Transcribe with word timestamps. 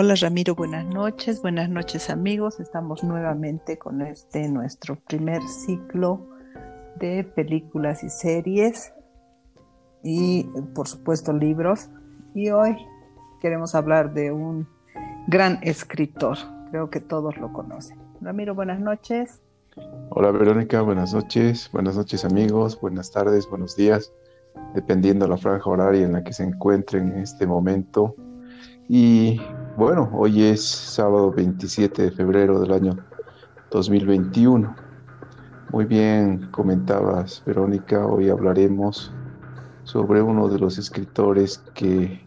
Hola 0.00 0.14
Ramiro, 0.14 0.54
buenas 0.54 0.86
noches, 0.86 1.42
buenas 1.42 1.68
noches 1.70 2.08
amigos. 2.08 2.60
Estamos 2.60 3.02
nuevamente 3.02 3.78
con 3.78 4.00
este 4.00 4.48
nuestro 4.48 4.94
primer 4.94 5.42
ciclo 5.42 6.24
de 7.00 7.24
películas 7.24 8.04
y 8.04 8.08
series 8.08 8.92
y 10.04 10.46
por 10.72 10.86
supuesto 10.86 11.32
libros. 11.32 11.88
Y 12.32 12.50
hoy 12.50 12.76
queremos 13.40 13.74
hablar 13.74 14.14
de 14.14 14.30
un 14.30 14.68
gran 15.26 15.58
escritor, 15.62 16.38
creo 16.70 16.90
que 16.90 17.00
todos 17.00 17.36
lo 17.36 17.52
conocen. 17.52 17.98
Ramiro, 18.20 18.54
buenas 18.54 18.78
noches. 18.78 19.42
Hola 20.10 20.30
Verónica, 20.30 20.80
buenas 20.80 21.12
noches, 21.12 21.68
buenas 21.72 21.96
noches 21.96 22.24
amigos, 22.24 22.80
buenas 22.80 23.10
tardes, 23.10 23.50
buenos 23.50 23.74
días, 23.74 24.12
dependiendo 24.76 25.24
de 25.24 25.30
la 25.30 25.38
franja 25.38 25.68
horaria 25.68 26.06
en 26.06 26.12
la 26.12 26.22
que 26.22 26.32
se 26.32 26.44
encuentren 26.44 27.14
en 27.14 27.18
este 27.18 27.48
momento. 27.48 28.14
Y 28.88 29.40
bueno, 29.78 30.10
hoy 30.12 30.42
es 30.42 30.64
sábado 30.64 31.30
27 31.30 32.02
de 32.02 32.10
febrero 32.10 32.58
del 32.58 32.72
año 32.72 32.96
2021. 33.70 34.74
Muy 35.70 35.84
bien, 35.84 36.48
comentabas 36.50 37.44
Verónica, 37.46 38.04
hoy 38.04 38.28
hablaremos 38.28 39.12
sobre 39.84 40.20
uno 40.20 40.48
de 40.48 40.58
los 40.58 40.78
escritores 40.78 41.58
que 41.74 42.26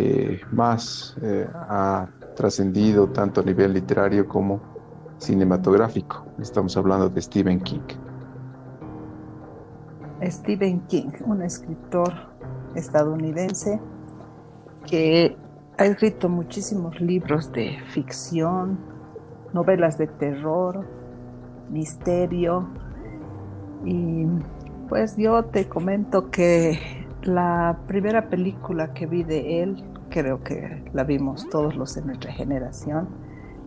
eh, 0.00 0.40
más 0.50 1.16
eh, 1.22 1.46
ha 1.54 2.08
trascendido 2.34 3.06
tanto 3.10 3.40
a 3.40 3.44
nivel 3.44 3.74
literario 3.74 4.26
como 4.26 4.60
cinematográfico. 5.18 6.26
Estamos 6.40 6.76
hablando 6.76 7.08
de 7.08 7.22
Stephen 7.22 7.60
King. 7.60 7.86
Stephen 10.24 10.80
King, 10.88 11.12
un 11.24 11.40
escritor 11.42 12.12
estadounidense 12.74 13.80
que 14.88 15.36
ha 15.82 15.86
escrito 15.86 16.28
muchísimos 16.28 17.00
libros 17.00 17.50
de 17.50 17.76
ficción, 17.88 18.78
novelas 19.52 19.98
de 19.98 20.06
terror, 20.06 20.86
misterio 21.70 22.68
y 23.84 24.26
pues 24.88 25.16
yo 25.16 25.44
te 25.46 25.68
comento 25.68 26.30
que 26.30 26.78
la 27.24 27.80
primera 27.88 28.28
película 28.28 28.94
que 28.94 29.06
vi 29.06 29.24
de 29.24 29.64
él, 29.64 29.84
creo 30.08 30.44
que 30.44 30.84
la 30.92 31.02
vimos 31.02 31.48
todos 31.48 31.74
los 31.74 31.96
en 31.96 32.06
nuestra 32.06 32.32
generación, 32.32 33.08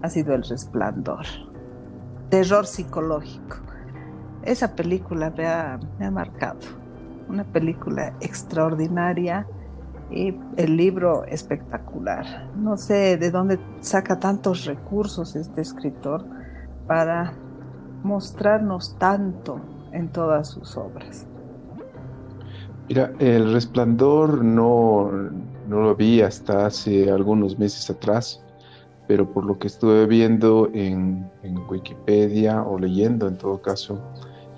ha 0.02 0.10
sido 0.10 0.34
El 0.36 0.44
Resplandor. 0.44 1.26
Terror 2.30 2.66
psicológico. 2.66 3.58
Esa 4.44 4.74
película 4.74 5.34
me 5.36 5.48
ha, 5.48 5.80
me 6.00 6.06
ha 6.06 6.12
marcado. 6.12 6.60
Una 7.28 7.44
película 7.44 8.14
extraordinaria 8.22 9.46
y 10.12 10.36
el 10.58 10.78
libro 10.78 11.26
espectacular. 11.26 12.52
No 12.56 12.78
sé 12.78 13.18
de 13.18 13.32
dónde 13.32 13.60
saca 13.82 14.20
tantos 14.20 14.66
recursos 14.66 15.36
este 15.36 15.62
escritor 15.62 16.26
para 16.88 17.34
mostrarnos 18.04 18.98
tanto 18.98 19.60
en 19.92 20.10
todas 20.10 20.50
sus 20.50 20.78
obras. 20.78 21.26
Mira, 22.88 23.12
El 23.18 23.52
Resplandor 23.52 24.44
no, 24.44 25.10
no 25.68 25.82
lo 25.82 25.96
vi 25.96 26.22
hasta 26.22 26.68
hace 26.68 27.10
algunos 27.10 27.58
meses 27.58 27.90
atrás, 27.90 28.44
pero 29.08 29.28
por 29.32 29.46
lo 29.46 29.58
que 29.58 29.68
estuve 29.68 30.06
viendo 30.06 30.70
en, 30.74 31.28
en 31.42 31.58
Wikipedia 31.68 32.62
o 32.62 32.78
leyendo 32.78 33.28
en 33.28 33.38
todo 33.38 33.60
caso, 33.60 34.00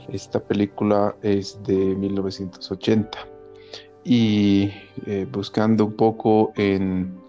esta 0.09 0.41
película 0.41 1.15
es 1.21 1.57
de 1.63 1.95
1980 1.95 3.36
y 4.07 4.71
eh, 5.05 5.27
buscando 5.29 5.85
un 5.85 5.93
poco 5.93 6.53
en, 6.55 7.25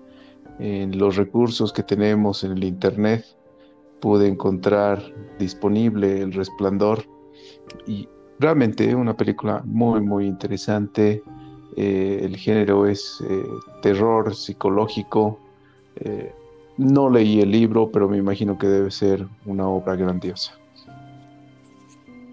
los 0.60 1.14
recursos 1.14 1.72
que 1.72 1.84
tenemos 1.84 2.42
en 2.42 2.50
el 2.52 2.64
Internet, 2.64 3.24
pude 4.00 4.26
encontrar 4.26 5.00
disponible 5.38 6.20
El 6.20 6.32
Resplandor 6.32 7.04
y 7.86 8.08
realmente 8.40 8.92
una 8.92 9.16
película 9.16 9.62
muy, 9.64 10.00
muy 10.00 10.26
interesante. 10.26 11.22
Eh, 11.76 12.20
el 12.22 12.36
género 12.36 12.86
es 12.86 13.22
eh, 13.28 13.44
terror 13.82 14.34
psicológico. 14.34 15.38
no 16.76 17.08
leí 17.08 17.40
el 17.40 17.52
libro, 17.52 17.90
pero 17.92 18.08
me 18.08 18.16
imagino 18.16 18.58
que 18.58 18.66
debe 18.66 18.90
ser 18.90 19.26
una 19.46 19.68
obra 19.68 19.94
grandiosa. 19.94 20.54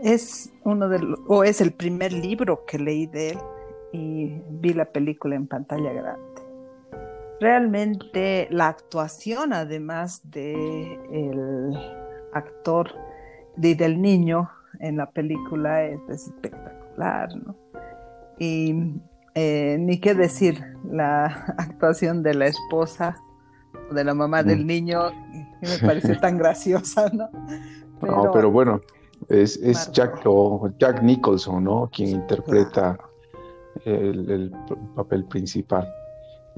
Es 0.02 0.52
uno 0.64 0.90
de 0.90 1.00
o 1.28 1.44
es 1.44 1.62
el 1.62 1.74
primer 1.74 2.12
libro 2.12 2.64
que 2.66 2.80
leí 2.80 3.06
de 3.06 3.30
él 3.30 3.38
y 3.96 4.42
vi 4.50 4.74
la 4.74 4.86
película 4.86 5.36
en 5.36 5.48
pantalla 5.48 5.94
grande. 5.94 6.42
Realmente 7.40 8.48
la 8.52 8.68
actuación, 8.68 9.54
además 9.54 10.22
de 10.32 11.00
el 11.12 11.78
actor 12.34 12.92
y 13.58 13.74
del 13.74 14.02
niño 14.02 14.50
en 14.80 14.98
la 14.98 15.10
película 15.10 15.84
es, 15.84 16.00
espectacular, 16.10 17.30
¿no? 17.36 17.56
Y 18.38 19.00
eh, 19.34 19.78
ni 19.80 20.00
qué 20.00 20.14
decir, 20.14 20.62
la 20.90 21.26
actuación 21.58 22.24
de 22.24 22.34
la 22.34 22.48
esposa, 22.48 23.18
de 23.92 24.04
la 24.04 24.14
mamá 24.14 24.44
del 24.44 24.64
mm. 24.64 24.68
niño, 24.68 25.00
me 25.62 25.78
pareció 25.86 26.18
tan 26.22 26.38
graciosa, 26.38 27.10
¿no? 27.14 27.30
Pero, 28.02 28.24
no, 28.26 28.32
pero 28.32 28.52
bueno, 28.52 28.82
es, 29.30 29.58
es 29.58 29.90
Jack, 29.92 30.22
Jack 30.80 31.02
Nicholson, 31.02 31.64
¿no? 31.64 31.90
Quien 31.94 32.10
interpreta 32.10 32.98
el, 33.84 34.52
papel 34.96 35.26
principal. 35.26 35.94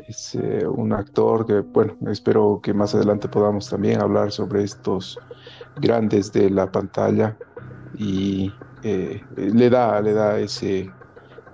Es 0.08 0.36
eh, 0.36 0.66
un 0.68 0.94
actor 0.94 1.46
que, 1.46 1.62
bueno, 1.62 1.96
espero 2.12 2.60
que 2.62 2.74
más 2.74 2.94
adelante 2.94 3.28
podamos 3.28 3.70
también 3.70 4.00
hablar 4.00 4.32
sobre 4.32 4.64
estos 4.64 5.18
grandes 5.78 6.32
de 6.32 6.52
la 6.52 6.72
pantalla 6.72 7.36
y 7.98 8.54
eh, 8.84 9.22
le 9.36 9.70
da, 9.70 10.00
le 10.02 10.14
da 10.14 10.40
ese 10.40 10.92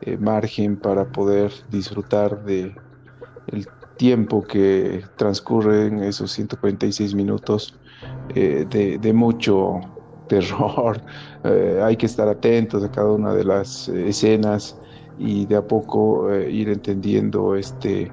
eh, 0.02 0.18
margen 0.18 0.75
para 0.75 1.06
poder 1.06 1.53
disfrutar 1.72 2.44
de 2.44 2.75
el 3.47 3.66
tiempo 3.96 4.44
que 4.44 5.06
transcurre 5.16 5.88
en 5.88 6.03
esos 6.03 6.31
146 6.31 7.16
minutos 7.16 7.79
de, 8.34 8.97
de, 9.00 9.13
mucho 9.13 9.79
terror. 10.28 11.00
hay 11.84 11.96
que 11.96 12.07
estar 12.07 12.28
atentos 12.28 12.84
a 12.84 12.91
cada 12.91 13.12
una 13.12 13.34
de 13.34 13.46
las 13.46 13.88
escenas 13.88 14.78
y 15.18 15.46
de 15.46 15.56
a 15.56 15.62
poco 15.62 16.31
eh, 16.31 16.50
ir 16.50 16.69
entendiendo 16.69 17.56
este, 17.56 18.12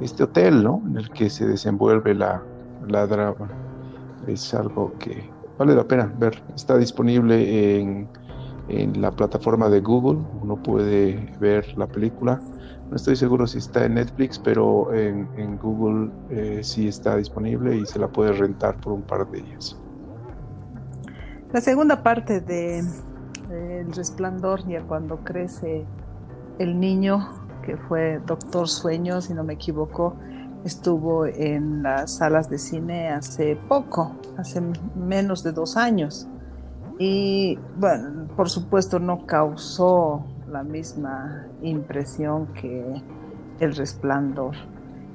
este 0.00 0.24
hotel, 0.24 0.62
¿no? 0.62 0.82
En 0.86 0.96
el 0.96 1.10
que 1.10 1.30
se 1.30 1.46
desenvuelve 1.46 2.14
la, 2.14 2.42
la 2.88 3.06
drama. 3.06 3.48
Es 4.26 4.52
algo 4.54 4.92
que 4.98 5.28
vale 5.58 5.74
la 5.74 5.84
pena 5.84 6.12
ver. 6.18 6.42
Está 6.54 6.76
disponible 6.76 7.80
en, 7.80 8.08
en 8.68 9.00
la 9.00 9.10
plataforma 9.10 9.68
de 9.68 9.80
Google. 9.80 10.20
Uno 10.42 10.56
puede 10.62 11.32
ver 11.40 11.66
la 11.76 11.86
película. 11.86 12.40
No 12.90 12.96
estoy 12.96 13.14
seguro 13.14 13.46
si 13.46 13.58
está 13.58 13.84
en 13.84 13.94
Netflix, 13.94 14.38
pero 14.38 14.92
en, 14.92 15.28
en 15.36 15.56
Google 15.58 16.10
eh, 16.28 16.60
sí 16.62 16.88
está 16.88 17.16
disponible 17.16 17.76
y 17.76 17.86
se 17.86 17.98
la 17.98 18.08
puede 18.08 18.32
rentar 18.32 18.76
por 18.76 18.92
un 18.92 19.02
par 19.02 19.30
de 19.30 19.42
días. 19.42 19.78
La 21.52 21.60
segunda 21.60 22.02
parte 22.02 22.40
de 22.40 22.80
El 23.48 23.92
Resplandor, 23.92 24.66
ya 24.66 24.82
cuando 24.82 25.18
crece 25.18 25.84
el 26.60 26.78
niño 26.78 27.26
que 27.64 27.76
fue 27.76 28.20
Doctor 28.26 28.68
Sueño, 28.68 29.22
si 29.22 29.32
no 29.32 29.42
me 29.42 29.54
equivoco, 29.54 30.14
estuvo 30.64 31.24
en 31.24 31.82
las 31.82 32.16
salas 32.16 32.50
de 32.50 32.58
cine 32.58 33.08
hace 33.08 33.56
poco, 33.56 34.14
hace 34.36 34.60
menos 34.94 35.42
de 35.42 35.52
dos 35.52 35.78
años. 35.78 36.28
Y 36.98 37.58
bueno, 37.78 38.28
por 38.36 38.50
supuesto 38.50 38.98
no 38.98 39.24
causó 39.26 40.26
la 40.48 40.62
misma 40.62 41.46
impresión 41.62 42.48
que 42.48 43.02
El 43.58 43.74
Resplandor. 43.74 44.54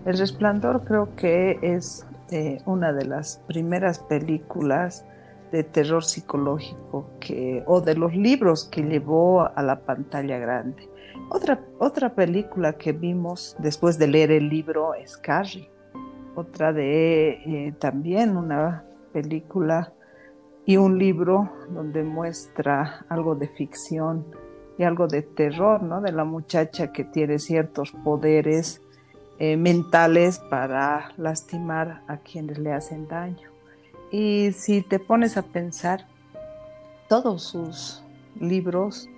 El 0.05 0.17
Resplandor 0.17 0.83
creo 0.83 1.15
que 1.15 1.59
es 1.61 2.07
eh, 2.31 2.57
una 2.65 2.91
de 2.91 3.05
las 3.05 3.37
primeras 3.45 3.99
películas 3.99 5.05
de 5.51 5.63
terror 5.63 6.03
psicológico 6.03 7.07
que, 7.19 7.63
o 7.67 7.81
de 7.81 7.95
los 7.95 8.15
libros 8.15 8.65
que 8.65 8.81
llevó 8.81 9.47
a 9.55 9.61
la 9.61 9.81
pantalla 9.81 10.39
grande. 10.39 10.89
Otra, 11.29 11.59
otra 11.79 12.13
película 12.13 12.73
que 12.73 12.91
vimos 12.91 13.55
después 13.59 13.97
de 13.97 14.07
leer 14.07 14.31
el 14.31 14.49
libro 14.49 14.93
es 14.93 15.17
Carrie. 15.17 15.69
Otra 16.35 16.71
de 16.71 17.29
eh, 17.45 17.73
también 17.79 18.37
una 18.37 18.83
película 19.11 19.93
y 20.65 20.77
un 20.77 20.97
libro 20.97 21.49
donde 21.69 22.03
muestra 22.03 23.05
algo 23.09 23.35
de 23.35 23.47
ficción 23.47 24.25
y 24.77 24.83
algo 24.83 25.07
de 25.07 25.21
terror, 25.21 25.81
¿no? 25.81 26.01
De 26.01 26.11
la 26.11 26.25
muchacha 26.25 26.91
que 26.91 27.03
tiene 27.03 27.39
ciertos 27.39 27.91
poderes 27.91 28.81
eh, 29.39 29.57
mentales 29.57 30.39
para 30.39 31.11
lastimar 31.17 32.01
a 32.07 32.17
quienes 32.17 32.57
le 32.57 32.73
hacen 32.73 33.07
daño. 33.07 33.49
Y 34.11 34.51
si 34.51 34.81
te 34.81 34.99
pones 34.99 35.37
a 35.37 35.43
pensar, 35.43 36.07
todos 37.07 37.43
sus 37.43 38.03
libros 38.39 39.09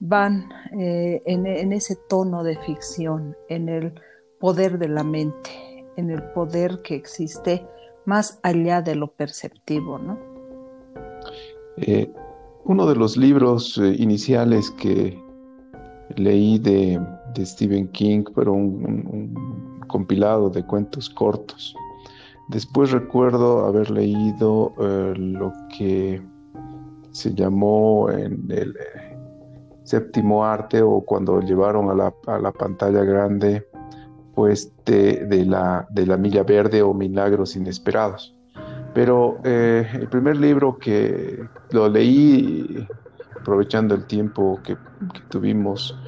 van 0.00 0.48
eh, 0.78 1.22
en, 1.26 1.72
ese 1.72 1.96
tono 2.08 2.42
de 2.42 2.56
ficción, 2.58 3.36
en 3.48 3.68
el 3.68 3.92
poder 4.38 4.78
de 4.78 4.88
la 4.88 5.04
mente, 5.04 5.86
en 5.96 6.10
el 6.10 6.22
poder 6.32 6.82
que 6.82 6.94
existe 6.94 7.66
más 8.04 8.38
allá 8.42 8.82
de 8.82 8.94
lo 8.94 9.08
perceptivo, 9.08 9.98
¿no? 9.98 10.18
Eh, 11.78 12.10
uno 12.64 12.86
de 12.86 12.96
los 12.96 13.16
libros 13.16 13.78
eh, 13.78 13.94
iniciales 13.98 14.70
que 14.72 15.20
leí 16.16 16.58
de, 16.58 17.00
Stephen 17.38 17.88
King, 17.88 18.24
pero 18.34 18.54
un, 18.54 19.34
compilado 19.88 20.48
de 20.48 20.64
cuentos 20.64 21.10
cortos. 21.10 21.74
Después 22.48 22.92
recuerdo 22.92 23.66
haber 23.66 23.90
leído 23.90 24.72
lo 24.78 25.52
que 25.76 26.22
se 27.10 27.34
llamó 27.34 28.08
en 28.10 28.50
el 28.50 28.74
séptimo 29.86 30.44
arte 30.44 30.82
o 30.82 31.00
cuando 31.00 31.40
llevaron 31.40 31.88
a 31.90 31.94
la, 31.94 32.38
la 32.40 32.52
pantalla 32.52 33.04
grande 33.04 33.66
pues 34.34 34.70
de, 34.84 35.44
la, 35.46 35.88
la 35.94 36.16
milla 36.18 36.42
verde 36.42 36.82
o 36.82 36.92
milagros 36.92 37.56
inesperados. 37.56 38.34
Pero 38.92 39.38
eh, 39.44 39.88
el 39.94 40.08
primer 40.08 40.36
libro 40.36 40.76
que 40.76 41.42
lo 41.70 41.88
leí 41.88 42.86
aprovechando 43.40 43.94
el 43.94 44.04
tiempo 44.04 44.60
que, 44.62 44.76
tuvimos 45.28 45.98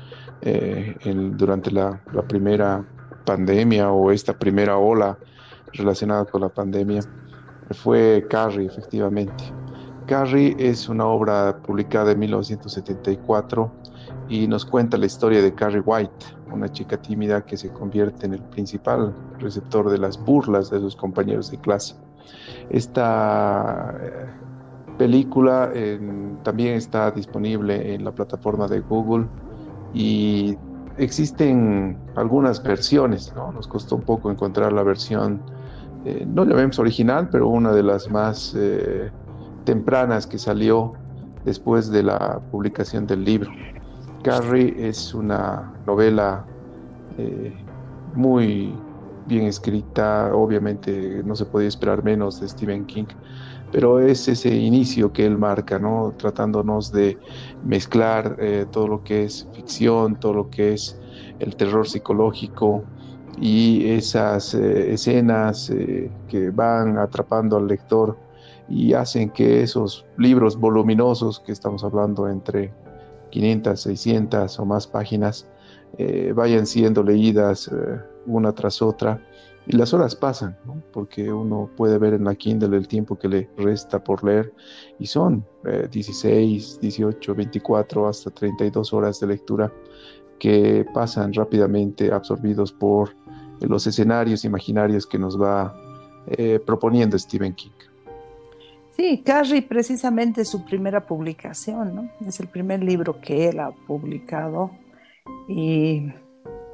eh, 0.42 0.94
durante 1.36 1.70
la, 1.70 2.00
primera 2.28 2.84
pandemia 3.24 3.90
o 3.90 4.10
esta 4.10 4.38
primera 4.38 4.76
ola 4.76 5.16
relacionada 5.72 6.24
con 6.24 6.40
la 6.40 6.48
pandemia 6.48 7.00
fue 7.70 8.26
Carrie, 8.28 8.66
efectivamente. 8.66 9.44
Carrie 10.08 10.56
es 10.58 10.88
una 10.88 11.04
obra 11.04 11.58
publicada 11.58 12.12
en 12.12 12.18
1974 12.20 13.70
y 14.30 14.48
nos 14.48 14.64
cuenta 14.64 14.96
la 14.96 15.04
historia 15.04 15.42
de 15.42 15.54
Carrie 15.54 15.82
White, 15.84 16.26
una 16.50 16.72
chica 16.72 16.96
tímida 16.96 17.44
que 17.44 17.58
se 17.58 17.68
convierte 17.68 18.24
en 18.24 18.32
el 18.32 18.40
principal 18.40 19.14
receptor 19.38 19.90
de 19.90 19.98
las 19.98 20.18
burlas 20.18 20.70
de 20.70 20.80
sus 20.80 20.96
compañeros 20.96 21.50
de 21.50 21.58
clase. 21.58 21.94
Esta 22.70 23.94
eh, 24.00 24.26
película 24.96 25.70
también 26.42 26.74
está 26.74 27.10
disponible 27.10 27.94
en 27.94 28.04
la 28.04 28.12
plataforma 28.12 28.66
de 28.66 28.80
Google 28.80 29.26
y 29.92 30.56
existen 30.96 31.98
algunas 32.16 32.62
versiones, 32.62 33.32
nos 33.54 33.68
costó 33.68 33.96
un 33.96 34.02
poco 34.02 34.30
encontrar 34.30 34.72
la 34.72 34.82
versión, 34.82 35.40
eh, 36.06 36.26
no 36.26 36.46
la 36.46 36.56
vemos 36.56 36.78
original, 36.78 37.28
pero 37.30 37.48
una 37.48 37.72
de 37.72 37.82
las 37.82 38.10
más 38.10 38.54
eh, 38.56 39.10
tempranas 39.68 40.26
que 40.26 40.38
salió 40.38 40.94
después 41.44 41.90
de 41.90 42.02
la 42.02 42.40
publicación 42.50 43.06
del 43.06 43.22
libro. 43.22 43.50
Carrie 44.22 44.74
es 44.78 45.12
una 45.12 45.74
novela 45.86 46.46
eh, 47.18 47.54
muy 48.14 48.72
bien 49.26 49.44
escrita, 49.44 50.34
obviamente 50.34 51.22
no 51.22 51.36
se 51.36 51.44
podía 51.44 51.68
esperar 51.68 52.02
menos 52.02 52.40
de 52.40 52.48
Stephen 52.48 52.86
King, 52.86 53.08
pero 53.70 54.00
es 54.00 54.26
ese 54.26 54.56
inicio 54.56 55.12
que 55.12 55.26
él 55.26 55.36
marca, 55.36 55.78
¿no? 55.78 56.14
Tratándonos 56.16 56.90
de 56.90 57.18
mezclar 57.62 58.36
eh, 58.38 58.64
todo 58.70 58.88
lo 58.88 59.04
que 59.04 59.24
es 59.24 59.46
ficción, 59.52 60.18
todo 60.18 60.32
lo 60.32 60.48
que 60.48 60.72
es 60.72 60.98
el 61.40 61.54
terror 61.56 61.86
psicológico 61.86 62.84
y 63.38 63.86
esas 63.90 64.54
eh, 64.54 64.94
escenas 64.94 65.70
que 66.26 66.48
van 66.48 66.96
atrapando 66.96 67.58
al 67.58 67.66
lector 67.68 68.27
y 68.68 68.92
hacen 68.92 69.30
que 69.30 69.62
esos 69.62 70.06
libros 70.16 70.56
voluminosos 70.58 71.40
que 71.40 71.52
estamos 71.52 71.84
hablando 71.84 72.28
entre 72.28 72.72
500, 73.30 73.80
600 73.80 74.58
o 74.58 74.64
más 74.64 74.86
páginas 74.86 75.48
eh, 75.96 76.32
vayan 76.34 76.66
siendo 76.66 77.02
leídas 77.02 77.68
eh, 77.68 78.00
una 78.26 78.52
tras 78.52 78.82
otra 78.82 79.22
y 79.66 79.76
las 79.76 79.92
horas 79.92 80.14
pasan, 80.14 80.56
porque 80.92 81.30
uno 81.30 81.68
puede 81.76 81.98
ver 81.98 82.14
en 82.14 82.24
la 82.24 82.34
Kindle 82.34 82.74
el 82.74 82.88
tiempo 82.88 83.18
que 83.18 83.28
le 83.28 83.50
resta 83.58 84.02
por 84.02 84.24
leer 84.24 84.50
y 84.98 85.06
son 85.06 85.44
16, 85.90 86.80
18, 86.80 87.34
24 87.34 88.08
hasta 88.08 88.30
32 88.30 88.94
horas 88.94 89.20
de 89.20 89.26
lectura 89.26 89.70
que 90.38 90.86
pasan 90.94 91.34
rápidamente 91.34 92.10
absorbidos 92.10 92.72
por 92.72 93.10
los 93.60 93.86
escenarios 93.86 94.44
imaginarios 94.44 95.06
que 95.06 95.18
nos 95.18 95.40
va 95.40 95.74
eh, 96.28 96.60
proponiendo 96.64 97.18
Stephen 97.18 97.54
King. 97.54 97.87
Sí, 98.98 99.22
Carrie 99.24 99.62
precisamente 99.62 100.44
su 100.44 100.64
primera 100.64 101.06
publicación, 101.06 101.94
¿no? 101.94 102.10
Es 102.26 102.40
el 102.40 102.48
primer 102.48 102.82
libro 102.82 103.20
que 103.20 103.48
él 103.48 103.60
ha 103.60 103.70
publicado 103.70 104.72
y 105.46 106.12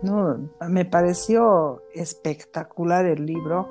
no, 0.02 0.48
me 0.66 0.86
pareció 0.86 1.82
espectacular 1.92 3.04
el 3.04 3.26
libro. 3.26 3.68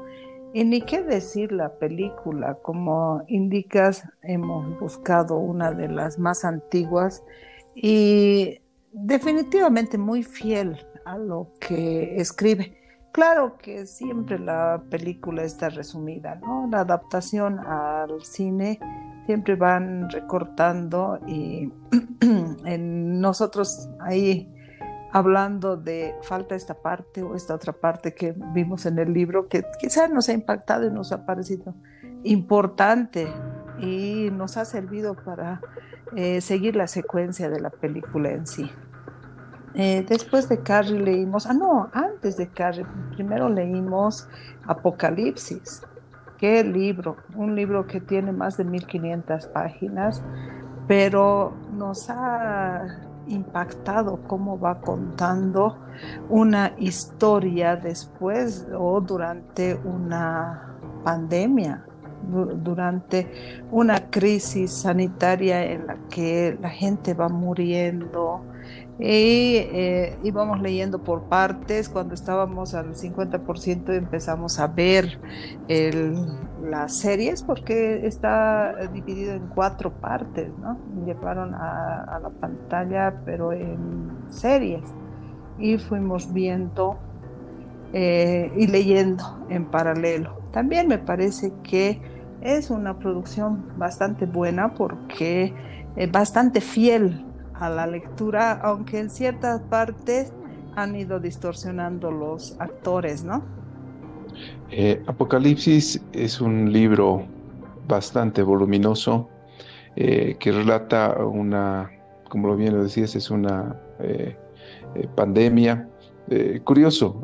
Y 0.53 0.65
ni 0.65 0.81
qué 0.81 1.01
decir 1.01 1.51
la 1.51 1.79
película, 1.79 2.59
como 2.61 3.23
indicas, 3.27 4.03
hemos 4.21 4.79
buscado 4.79 5.38
una 5.38 5.71
de 5.71 5.88
las 5.88 6.19
más 6.19 6.45
antiguas 6.45 7.23
y 7.73 8.61
definitivamente 8.91 9.97
muy 9.97 10.21
fiel 10.21 10.77
a 11.05 11.17
lo 11.17 11.55
que 11.59 12.17
escribe. 12.17 12.82
Claro 13.13 13.57
que 13.60 13.86
siempre 13.86 14.39
la 14.39 14.81
película 14.89 15.44
está 15.44 15.69
resumida, 15.69 16.33
¿no? 16.36 16.68
La 16.71 16.80
adaptación 16.80 17.60
al 17.60 18.24
cine 18.24 18.80
siempre 19.27 19.56
van 19.56 20.10
recortando 20.10 21.19
y 21.27 21.71
en 22.65 23.21
nosotros 23.21 23.88
ahí 24.00 24.51
hablando 25.12 25.77
de 25.77 26.15
falta 26.24 26.56
esta 26.56 26.74
parte 26.74 27.21
o 27.21 27.36
esta 27.36 27.54
otra 27.54 27.71
parte 27.71 28.15
que 28.15 28.33
vimos 28.51 28.88
en 28.88 28.98
el 28.98 29.13
libro 29.13 29.48
que 29.48 29.63
quizás 29.80 30.10
nos 30.10 30.27
ha 30.30 30.33
impactado 30.33 30.88
y 30.88 30.92
nos 30.92 31.12
ha 31.12 31.24
parecido 31.24 31.75
importante 32.24 33.27
y 33.80 34.30
nos 34.31 34.57
ha 34.57 34.65
servido 34.65 35.13
para 35.13 35.62
eh, 36.15 36.42
seguir 36.42 36.75
la 36.75 36.88
secuencia 36.88 37.48
de 37.51 37.60
la 37.60 37.69
película 37.69 38.31
en 38.31 38.48
sí. 38.48 38.71
Eh, 39.75 40.06
después 40.08 40.48
de 40.50 40.60
Carrie 40.60 41.00
leímos, 41.00 41.48
ah 41.48 41.54
no, 41.54 41.90
antes 41.94 42.38
de 42.38 42.48
Carrie, 42.48 42.86
primero 43.16 43.50
leímos 43.50 44.28
Apocalipsis. 44.68 45.81
Qué 46.38 46.64
libro, 46.64 47.18
un 47.36 47.56
libro 47.56 47.88
que 47.88 48.00
tiene 48.00 48.31
más 48.31 48.58
de 48.58 48.66
1500 48.66 49.48
páginas, 49.48 50.22
pero 50.88 51.54
nos 51.74 52.10
ha 52.10 52.86
impactado 53.27 54.20
cómo 54.27 54.60
va 54.60 54.80
contando 54.82 55.77
una 56.30 56.74
historia 56.77 57.75
después 57.75 58.68
o 58.77 59.00
durante 59.01 59.75
una 59.86 60.75
pandemia, 61.03 61.86
durante 62.63 63.63
una 63.72 64.10
crisis 64.10 64.72
sanitaria 64.72 65.63
en 65.63 65.88
la 65.88 65.96
que 66.10 66.58
la 66.62 66.70
gente 66.70 67.13
va 67.13 67.30
muriendo, 67.30 68.42
y 69.00 69.55
eh, 69.57 70.17
íbamos 70.23 70.62
leyendo 70.62 71.03
por 71.03 71.23
partes. 71.23 71.89
Cuando 71.89 72.13
estábamos 72.13 72.73
al 72.73 72.93
50% 72.93 73.95
empezamos 73.95 74.59
a 74.59 74.67
ver 74.67 75.19
las 76.62 76.95
series 76.95 77.41
porque 77.43 78.05
está 78.05 78.88
dividido 78.93 79.33
en 79.33 79.47
cuatro 79.47 79.91
partes, 79.91 80.50
¿no? 80.59 80.77
Llevaron 81.05 81.53
a, 81.55 82.19
la 82.21 82.29
pantalla, 82.29 83.21
pero 83.25 83.51
en 83.51 84.12
series. 84.29 84.83
Y 85.57 85.77
fuimos 85.77 86.31
viendo 86.31 86.97
eh, 87.93 88.51
y 88.55 88.67
leyendo 88.67 89.45
en 89.50 89.65
paralelo. 89.65 90.39
También 90.51 90.88
me 90.88 91.00
parece 91.00 91.51
que 91.63 92.01
es 92.41 92.69
una 92.69 93.00
producción 93.00 93.65
bastante 93.77 94.25
buena 94.25 94.73
porque 94.75 95.53
es 95.95 96.12
bastante 96.12 96.62
fiel 96.62 97.25
a 97.63 97.70
la 97.70 97.88
lectura, 97.88 98.60
aunque 98.62 99.00
en 99.00 99.10
ciertas 99.10 99.62
partes 99.62 100.34
han 100.75 100.98
ido 100.98 101.22
distorsionando 101.22 102.12
los 102.12 102.58
actores, 102.60 103.24
¿no? 103.24 103.41
Eh, 104.70 105.01
Apocalipsis 105.08 106.01
es 106.12 106.41
un 106.41 106.74
libro 106.74 107.25
bastante 107.88 108.43
voluminoso 108.43 109.29
eh, 109.96 110.36
que 110.39 110.51
relata 110.51 111.15
una, 111.25 111.89
como 112.27 112.50
lo 112.50 112.58
bien 112.58 112.75
lo 112.75 112.84
decías, 112.84 113.15
es 113.15 113.29
una 113.29 113.79
eh, 114.00 114.36
pandemia. 115.15 115.88
curioso, 116.63 117.22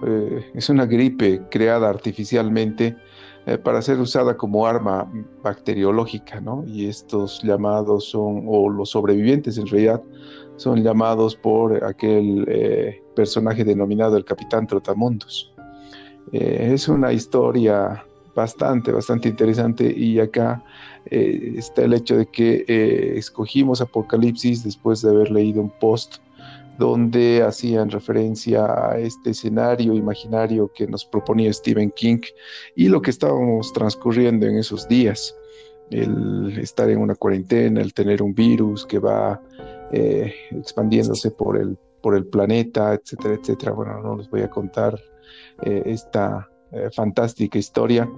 es 0.53 0.69
una 0.69 0.85
gripe 0.85 1.41
creada 1.49 1.89
artificialmente 1.89 2.95
eh, 3.49 3.57
para 3.57 3.81
ser 3.81 3.99
usada 3.99 4.37
como 4.37 4.67
arma 4.67 5.11
bacteriológica, 5.41 6.39
¿no? 6.39 6.63
Y 6.67 6.85
estos 6.85 7.41
llamados 7.41 8.05
son, 8.05 8.43
o 8.47 8.69
los 8.69 8.91
sobrevivientes 8.91 9.57
en 9.57 9.65
realidad, 9.65 10.03
son 10.57 10.83
llamados 10.83 11.35
por 11.35 11.83
aquel 11.83 12.45
eh, 12.47 13.01
personaje 13.15 13.63
denominado 13.63 14.17
el 14.17 14.25
Capitán 14.25 14.67
Trotamundos. 14.67 15.51
Eh, 16.31 16.69
es 16.73 16.87
una 16.87 17.11
historia 17.11 18.05
bastante, 18.35 18.91
bastante 18.91 19.29
interesante 19.29 19.91
y 19.97 20.19
acá 20.19 20.63
está 21.05 21.85
el 21.85 21.93
hecho 21.93 22.17
de 22.17 22.27
que 22.27 23.17
escogimos 23.17 23.81
Apocalipsis 23.81 24.63
después 24.63 25.01
de 25.01 25.09
haber 25.09 25.31
leído 25.31 25.59
un 25.59 25.71
post 25.79 26.17
donde 26.79 27.43
hacían 27.43 27.91
referencia 27.91 28.63
a 28.65 28.97
este 28.97 29.31
escenario 29.31 29.93
imaginario 29.93 30.71
que 30.73 30.87
nos 30.87 31.03
proponía 31.03 31.51
Stephen 31.51 31.91
King 31.91 32.21
y 32.73 32.87
lo 32.87 33.01
que 33.01 33.11
estábamos 33.11 33.73
transcurriendo 33.73 34.47
en 34.47 34.57
esos 34.57 34.87
días. 34.87 35.35
El 35.91 36.57
estar 36.57 36.89
en 36.89 36.99
una 36.99 37.15
cuarentena, 37.15 37.81
el 37.81 37.93
tener 37.93 38.23
un 38.23 38.33
virus 38.33 38.85
que 38.85 38.97
va 38.97 39.41
eh, 39.91 40.33
expandiéndose 40.51 41.31
por 41.31 41.57
el, 41.57 41.77
por 42.01 42.15
el 42.15 42.25
planeta, 42.25 42.93
etcétera, 42.93 43.33
etcétera. 43.33 43.73
Bueno, 43.73 44.01
no 44.01 44.15
les 44.15 44.29
voy 44.29 44.41
a 44.41 44.49
contar 44.49 44.97
eh, 45.63 45.83
esta 45.85 46.49
eh, 46.71 46.89
fantástica 46.95 47.57
historia, 47.57 48.09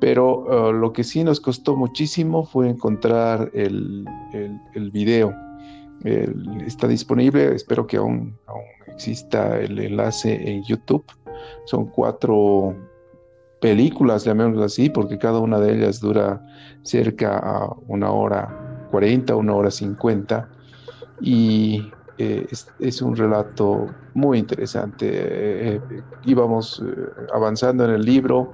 pero 0.00 0.72
lo 0.72 0.92
que 0.94 1.04
sí 1.04 1.24
nos 1.24 1.40
costó 1.40 1.76
muchísimo 1.76 2.46
fue 2.46 2.70
encontrar 2.70 3.50
el, 3.52 4.06
el 4.32 4.90
video 4.92 5.34
está 6.04 6.86
disponible, 6.86 7.54
espero 7.54 7.86
que 7.86 7.96
aún, 7.96 8.36
exista 8.86 9.58
el 9.60 9.78
enlace 9.78 10.34
en 10.50 10.64
YouTube. 10.64 11.04
Son 11.66 11.86
cuatro 11.86 12.74
películas, 13.60 14.24
llamémoslo 14.24 14.64
así, 14.64 14.90
porque 14.90 15.18
cada 15.18 15.38
una 15.38 15.58
de 15.58 15.74
ellas 15.74 16.00
dura 16.00 16.44
cerca 16.82 17.38
a 17.38 17.72
una 17.86 18.10
hora 18.10 18.86
40, 18.90 19.36
una 19.36 19.54
hora 19.54 19.70
50. 19.70 20.48
Y 21.20 21.90
eh, 22.18 22.46
es, 22.80 23.02
un 23.02 23.16
relato 23.16 23.86
muy 24.14 24.38
interesante. 24.38 25.08
Eh, 25.08 25.80
eh, 25.90 26.02
íbamos 26.24 26.82
avanzando 27.32 27.84
en 27.84 27.92
el 27.92 28.02
libro 28.02 28.50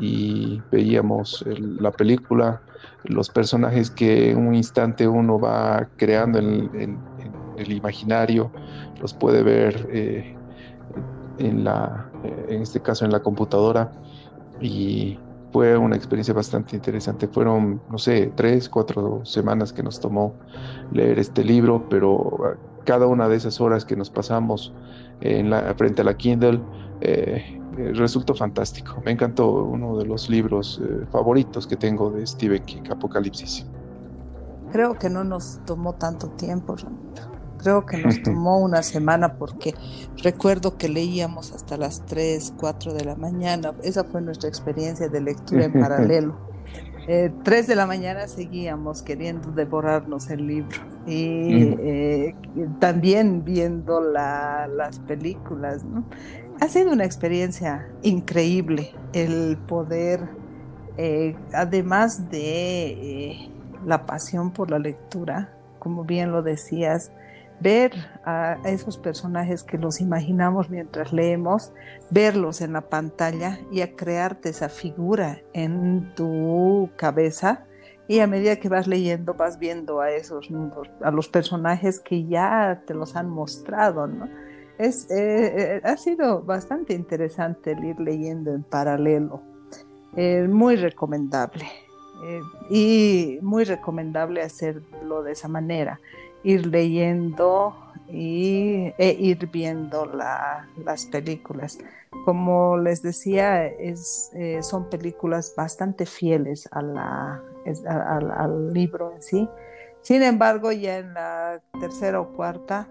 y 0.00 0.62
veíamos 0.70 1.44
la 1.46 1.90
película 1.90 2.60
los 3.04 3.28
personajes 3.28 3.90
que 3.90 4.30
en 4.30 4.46
un 4.46 4.54
instante 4.54 5.06
uno 5.06 5.38
va 5.38 5.88
creando 5.96 6.38
en, 6.38 6.98
el 7.56 7.70
imaginario, 7.70 8.50
los 9.00 9.14
puede 9.14 9.44
ver 9.44 9.88
eh, 9.92 10.34
en, 11.38 11.62
la, 11.62 12.10
en 12.48 12.62
este 12.62 12.80
caso 12.80 13.04
en 13.04 13.12
la 13.12 13.20
computadora 13.20 13.92
y 14.60 15.16
fue 15.52 15.76
una 15.76 15.94
experiencia 15.94 16.34
bastante 16.34 16.74
interesante. 16.74 17.28
Fueron, 17.28 17.80
no 17.88 17.98
sé, 17.98 18.32
tres, 18.34 18.68
cuatro 18.68 19.24
semanas 19.24 19.72
que 19.72 19.84
nos 19.84 20.00
tomó 20.00 20.34
leer 20.92 21.20
este 21.20 21.44
libro, 21.44 21.88
pero 21.88 22.56
cada 22.84 23.06
una 23.06 23.28
de 23.28 23.36
esas 23.36 23.60
horas 23.60 23.84
que 23.84 23.94
nos 23.94 24.10
pasamos 24.10 24.74
en 25.20 25.50
la, 25.50 25.72
frente 25.74 26.02
a 26.02 26.04
la 26.04 26.16
Kindle, 26.16 26.60
eh, 27.02 27.60
eh, 27.76 27.92
resultó 27.94 28.34
fantástico. 28.34 29.02
Me 29.04 29.12
encantó 29.12 29.50
uno 29.50 29.96
de 29.96 30.06
los 30.06 30.28
libros 30.28 30.80
eh, 30.82 31.06
favoritos 31.10 31.66
que 31.66 31.76
tengo 31.76 32.10
de 32.10 32.26
Stephen 32.26 32.64
King, 32.64 32.82
Apocalipsis. 32.90 33.66
Creo 34.72 34.94
que 34.94 35.08
no 35.08 35.24
nos 35.24 35.60
tomó 35.64 35.94
tanto 35.94 36.28
tiempo, 36.30 36.76
Creo 37.58 37.86
que 37.86 37.96
nos 37.98 38.22
tomó 38.22 38.58
una 38.58 38.82
semana 38.82 39.34
porque 39.38 39.74
recuerdo 40.22 40.76
que 40.76 40.88
leíamos 40.88 41.52
hasta 41.52 41.76
las 41.76 42.04
3, 42.06 42.54
4 42.58 42.92
de 42.92 43.04
la 43.04 43.16
mañana. 43.16 43.72
Esa 43.82 44.04
fue 44.04 44.20
nuestra 44.20 44.48
experiencia 44.48 45.08
de 45.08 45.20
lectura 45.20 45.64
en 45.64 45.72
paralelo. 45.80 46.36
Eh, 47.06 47.30
3 47.42 47.66
de 47.66 47.76
la 47.76 47.86
mañana 47.86 48.26
seguíamos 48.28 49.02
queriendo 49.02 49.50
devorarnos 49.50 50.30
el 50.30 50.46
libro 50.46 50.78
y 51.06 51.76
eh, 51.78 52.34
también 52.78 53.44
viendo 53.44 54.00
las 54.00 54.98
películas. 55.00 55.84
¿no? 55.84 56.04
Ha 56.60 56.68
sido 56.68 56.92
una 56.92 57.04
experiencia 57.04 57.88
increíble 58.02 58.94
el 59.12 59.56
poder, 59.56 60.28
eh, 60.96 61.36
además 61.52 62.30
de 62.30 62.86
eh, 62.90 63.50
la 63.84 64.06
pasión 64.06 64.52
por 64.52 64.70
la 64.70 64.78
lectura, 64.78 65.52
como 65.78 66.04
bien 66.04 66.30
lo 66.30 66.42
decías, 66.42 67.10
ver 67.60 67.92
a 68.24 68.58
esos 68.64 68.98
personajes 68.98 69.62
que 69.62 69.78
los 69.78 70.00
imaginamos 70.00 70.70
mientras 70.70 71.12
leemos, 71.12 71.72
verlos 72.10 72.60
en 72.60 72.72
la 72.72 72.82
pantalla 72.82 73.58
y 73.70 73.80
a 73.80 73.94
crearte 73.94 74.48
esa 74.48 74.68
figura 74.68 75.40
en 75.52 76.14
tu 76.14 76.90
cabeza. 76.96 77.64
Y 78.06 78.20
a 78.20 78.26
medida 78.26 78.56
que 78.56 78.68
vas 78.68 78.86
leyendo, 78.86 79.34
vas 79.34 79.58
viendo 79.58 80.00
a 80.00 80.10
esos, 80.10 80.48
a 81.02 81.10
los 81.10 81.28
personajes 81.28 82.00
que 82.00 82.26
ya 82.26 82.82
te 82.86 82.92
los 82.92 83.16
han 83.16 83.30
mostrado, 83.30 84.06
¿no? 84.06 84.28
Es, 84.78 85.08
eh, 85.10 85.76
eh, 85.76 85.80
ha 85.84 85.96
sido 85.96 86.42
bastante 86.42 86.94
interesante 86.94 87.72
el 87.72 87.84
ir 87.84 88.00
leyendo 88.00 88.52
en 88.52 88.62
paralelo. 88.64 89.40
Eh, 90.16 90.46
muy 90.48 90.76
recomendable. 90.76 91.64
y 92.70 93.38
muy 93.42 93.64
recomendable 93.64 94.40
hacerlo 94.40 95.22
de 95.22 95.32
esa 95.32 95.46
manera. 95.48 96.00
Ir 96.42 96.66
leyendo 96.66 97.76
y, 98.08 98.92
e 98.96 99.16
ir 99.18 99.46
viendo 99.48 100.06
las 100.06 101.06
películas. 101.06 101.78
Como 102.24 102.78
les 102.78 103.02
decía, 103.02 103.66
es, 103.66 104.30
son 104.62 104.88
películas 104.88 105.52
bastante 105.54 106.06
fieles 106.06 106.66
a 106.72 106.80
la, 106.80 107.42
al 108.38 108.72
libro 108.72 109.12
en 109.14 109.22
sí. 109.22 109.48
Sin 110.00 110.22
embargo, 110.22 110.72
ya 110.72 110.98
en 110.98 111.12
la 111.12 111.60
tercera 111.78 112.20
o 112.20 112.28
cuarta 112.32 112.88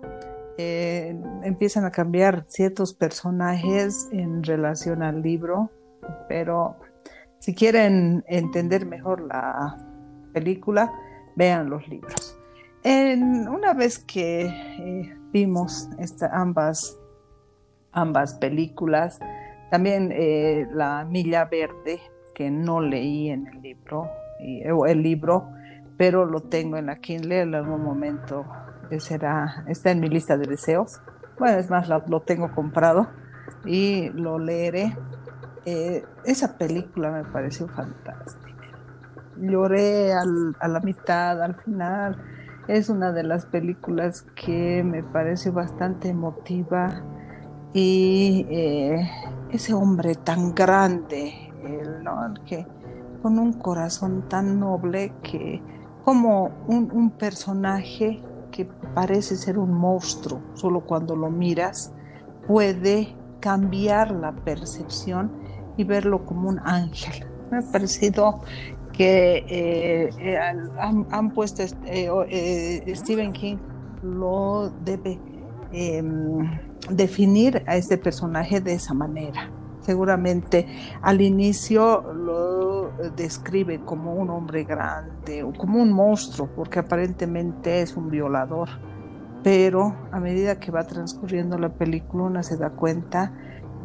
eh, 0.58 1.16
empiezan 1.44 1.86
a 1.86 1.92
cambiar 1.92 2.46
ciertos 2.48 2.94
personajes 2.94 4.08
en 4.12 4.44
relación 4.44 5.02
al 5.02 5.22
libro, 5.22 5.72
pero 6.30 6.76
si 7.40 7.56
quieren 7.56 8.24
entender 8.28 8.86
mejor 8.86 9.22
la 9.22 9.78
película, 10.32 10.94
vean 11.36 11.70
los 11.70 11.88
libros. 11.88 12.38
una 12.84 13.74
vez 13.74 13.98
que 13.98 14.46
eh, 14.46 15.18
vimos 15.32 15.90
ambas, 16.32 17.00
ambas 17.92 18.36
películas, 18.36 19.20
también 19.72 20.12
eh, 20.12 20.68
La 20.72 21.04
Milla 21.04 21.46
Verde, 21.46 22.00
que 22.36 22.52
no 22.52 22.80
leí 22.80 23.30
en 23.30 23.48
el 23.48 23.62
libro, 23.62 24.08
el 24.40 25.02
libro, 25.02 25.50
pero 25.98 26.26
lo 26.26 26.42
tengo 26.42 26.78
en 26.78 26.88
la 26.88 26.96
Kindle 26.98 27.42
en 27.42 27.56
algún 27.56 27.84
momento 27.84 28.46
será, 29.00 29.64
está 29.68 29.92
en 29.92 30.00
mi 30.00 30.10
lista 30.10 30.38
de 30.38 30.48
deseos. 30.48 31.02
Bueno, 31.40 31.58
es 31.58 31.70
más, 31.70 31.88
lo, 31.90 32.22
tengo 32.22 32.52
comprado 32.54 33.08
y 33.66 34.10
lo 34.10 34.40
leeré. 34.40 34.96
Eh, 35.66 36.06
esa 36.26 36.58
película 36.58 37.12
me 37.12 37.24
pareció 37.24 37.68
fantástica. 37.68 38.54
Lloré 39.38 40.14
a 40.14 40.68
la 40.68 40.80
mitad, 40.80 41.42
al 41.42 41.56
final. 41.56 42.22
Es 42.68 42.90
una 42.90 43.12
de 43.12 43.24
las 43.24 43.46
películas 43.46 44.26
que 44.36 44.84
me 44.84 45.04
pareció 45.04 45.52
bastante 45.52 46.10
emotiva 46.10 47.04
y 47.74 48.46
eh, 48.50 49.10
ese 49.52 49.74
hombre 49.74 50.16
tan 50.16 50.54
grande, 50.54 51.52
que 52.46 52.68
con 53.22 53.40
un 53.40 53.54
corazón 53.54 54.28
tan 54.30 54.60
noble 54.60 55.14
que 55.24 55.62
como 56.06 56.52
un, 56.68 56.92
un 56.92 57.12
personaje 57.12 58.22
que 58.54 58.66
parece 58.94 59.36
ser 59.36 59.58
un 59.58 59.74
monstruo, 59.74 60.40
solo 60.54 60.82
cuando 60.82 61.16
lo 61.16 61.30
miras 61.30 61.92
puede 62.48 63.16
cambiar 63.40 64.12
la 64.12 64.32
percepción 64.32 65.32
y 65.76 65.84
verlo 65.84 66.26
como 66.26 66.48
un 66.48 66.60
ángel. 66.60 67.26
Me 67.52 67.58
ha 67.58 67.72
parecido 67.72 68.42
que 68.94 69.44
eh, 69.50 70.10
eh, 70.20 70.38
han, 70.38 71.32
puesto, 71.32 71.64
eh, 71.86 72.94
Stephen 72.96 73.34
King 73.34 73.58
lo 74.04 74.72
debe 74.86 75.20
em, 75.72 76.48
definir 76.92 77.64
a 77.66 77.76
este 77.76 77.98
personaje 77.98 78.62
de 78.62 78.74
esa 78.74 78.94
manera. 78.94 79.50
Seguramente 79.82 80.68
al 81.02 81.22
inicio 81.22 82.14
lo 82.14 82.63
describe 83.16 83.80
como 83.82 84.14
un 84.14 84.30
hombre 84.30 84.64
grande 84.64 85.44
o 85.44 85.54
como 85.54 85.82
un 85.82 85.92
monstruo, 85.92 86.50
porque 86.56 86.80
aparentemente 86.80 87.82
es 87.82 87.96
un 87.96 88.10
violador. 88.10 88.70
Pero 89.44 89.96
a 90.12 90.20
medida 90.20 90.60
que 90.60 90.72
va 90.72 90.86
transcurriendo 90.86 91.58
la 91.58 91.70
película, 91.70 92.24
uno 92.24 92.44
se 92.44 92.58
da 92.58 92.70
cuenta 92.70 93.32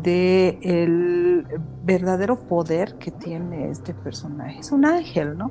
de 0.02 0.58
el 0.62 1.44
verdadero 1.84 2.38
poder 2.38 2.94
que 2.94 3.10
tiene 3.10 3.68
este 3.70 3.92
personaje. 3.94 4.60
Es 4.60 4.70
un 4.70 4.84
ángel, 4.84 5.36
¿no? 5.36 5.50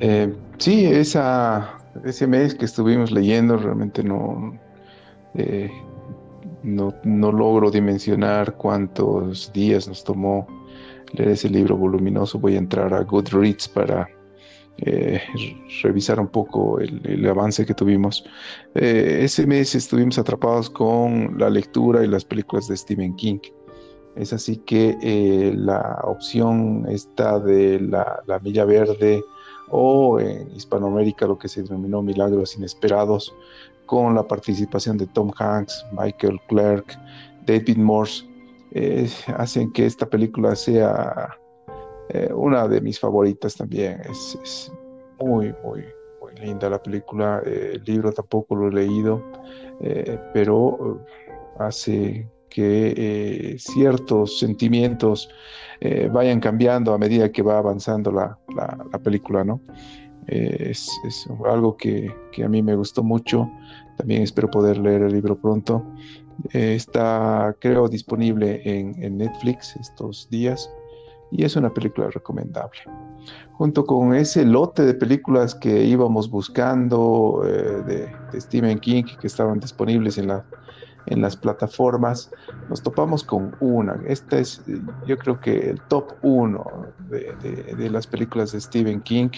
Eh, 0.00 0.36
sí, 0.58 0.84
esa, 0.84 1.78
ese 2.04 2.26
mes 2.26 2.54
que 2.54 2.66
estuvimos 2.66 3.10
leyendo 3.10 3.56
realmente 3.56 4.04
no, 4.04 4.52
eh, 5.34 5.70
no, 6.62 6.92
logro 7.04 7.70
dimensionar 7.70 8.56
cuántos 8.56 9.52
días 9.52 9.88
nos 9.88 10.04
tomó 10.04 10.46
leer 11.12 11.30
ese 11.30 11.48
libro 11.48 11.76
voluminoso. 11.76 12.38
Voy 12.38 12.54
a 12.54 12.58
entrar 12.58 12.92
a 12.92 13.02
Goodreads 13.02 13.68
para 13.68 14.08
eh, 14.78 15.20
revisar 15.82 16.20
un 16.20 16.28
poco 16.28 16.78
el, 16.80 17.26
avance 17.28 17.66
que 17.66 17.74
tuvimos. 17.74 18.24
Eh, 18.74 19.20
ese 19.22 19.46
mes 19.46 19.74
estuvimos 19.74 20.18
atrapados 20.18 20.70
con 20.70 21.36
la 21.38 21.50
lectura 21.50 22.04
y 22.04 22.08
las 22.08 22.24
películas 22.24 22.68
de 22.68 22.76
Stephen 22.76 23.16
King. 23.16 23.40
Es 24.16 24.32
así 24.32 24.56
que 24.58 24.96
eh, 25.00 25.52
la 25.56 26.00
opción 26.04 26.86
está 26.88 27.38
de 27.38 27.80
la, 27.80 28.20
la, 28.26 28.38
Milla 28.40 28.64
Verde 28.64 29.22
o 29.70 30.18
en 30.18 30.50
Hispanoamérica 30.56 31.26
lo 31.26 31.38
que 31.38 31.48
se 31.48 31.62
denominó 31.62 32.02
Milagros 32.02 32.56
Inesperados, 32.56 33.32
con 33.88 34.14
la 34.14 34.22
participación 34.22 34.98
de 34.98 35.06
Tom 35.06 35.32
Hanks, 35.38 35.84
Michael 35.92 36.38
Clark, 36.46 36.84
David 37.46 37.78
Morse, 37.78 38.22
eh, 38.72 39.08
hacen 39.38 39.72
que 39.72 39.86
esta 39.86 40.04
película 40.04 40.54
sea 40.54 41.38
eh, 42.10 42.30
una 42.34 42.68
de 42.68 42.82
mis 42.82 43.00
favoritas 43.00 43.56
también. 43.56 44.00
Es, 44.02 44.70
muy, 45.18 45.54
muy, 45.64 45.84
muy 46.20 46.34
linda 46.38 46.68
la 46.68 46.80
película. 46.80 47.42
Eh, 47.46 47.72
el 47.76 47.84
libro 47.84 48.12
tampoco 48.12 48.54
lo 48.54 48.68
he 48.68 48.72
leído, 48.72 49.24
pero 50.34 51.00
hace 51.58 52.28
que 52.50 53.56
ciertos 53.58 54.38
sentimientos 54.38 55.30
vayan 56.12 56.40
cambiando 56.40 56.92
a 56.92 56.98
medida 56.98 57.32
que 57.32 57.42
va 57.42 57.58
avanzando 57.58 58.12
la, 58.12 58.38
la, 58.54 58.98
película, 58.98 59.44
¿no? 59.44 59.60
Es, 60.28 60.90
es, 61.04 61.26
algo 61.46 61.76
que, 61.76 62.14
que, 62.32 62.44
a 62.44 62.48
mí 62.48 62.62
me 62.62 62.76
gustó 62.76 63.02
mucho. 63.02 63.50
También 63.96 64.22
espero 64.22 64.50
poder 64.50 64.78
leer 64.78 65.02
el 65.02 65.12
libro 65.12 65.36
pronto. 65.36 65.84
Eh, 66.52 66.74
está, 66.76 67.54
creo, 67.58 67.88
disponible 67.88 68.62
en, 68.64 69.18
Netflix 69.18 69.76
estos 69.76 70.28
días 70.30 70.70
y 71.30 71.44
es 71.44 71.56
una 71.56 71.72
película 71.72 72.10
recomendable. 72.10 72.78
Junto 73.52 73.84
con 73.84 74.14
ese 74.14 74.44
lote 74.44 74.84
de 74.84 74.94
películas 74.94 75.54
que 75.54 75.84
íbamos 75.84 76.30
buscando 76.30 77.42
eh, 77.44 78.08
de, 78.32 78.40
Stephen 78.40 78.78
King 78.78 79.02
que 79.20 79.26
estaban 79.26 79.58
disponibles 79.58 80.16
en, 80.16 80.28
la, 80.28 80.44
en 81.10 81.22
las 81.22 81.36
plataformas, 81.36 82.30
nos 82.68 82.82
topamos 82.82 83.24
con 83.24 83.54
una. 83.60 84.00
Esta 84.06 84.38
es, 84.38 84.62
yo 85.06 85.18
creo 85.18 85.40
que 85.40 85.70
el 85.70 85.80
top 85.88 86.12
uno 86.22 86.64
de, 87.08 87.90
las 87.90 88.06
películas 88.06 88.52
de 88.52 88.60
Stephen 88.60 89.00
King 89.00 89.30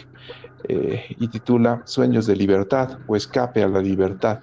eh, 0.69 1.17
y 1.19 1.29
titula 1.29 1.83
Sueños 1.85 2.27
de 2.27 2.37
Libertad 2.37 2.99
o 3.07 3.17
Escape 3.17 3.63
a 3.63 3.69
la 3.69 3.81
Libertad. 3.81 4.41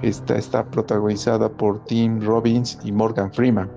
Esta 0.00 0.36
está 0.36 0.64
protagonizada 0.64 1.48
por 1.48 1.84
Tim 1.84 2.20
Robbins 2.20 2.78
y 2.84 2.92
Morgan 2.92 3.32
Freeman. 3.32 3.70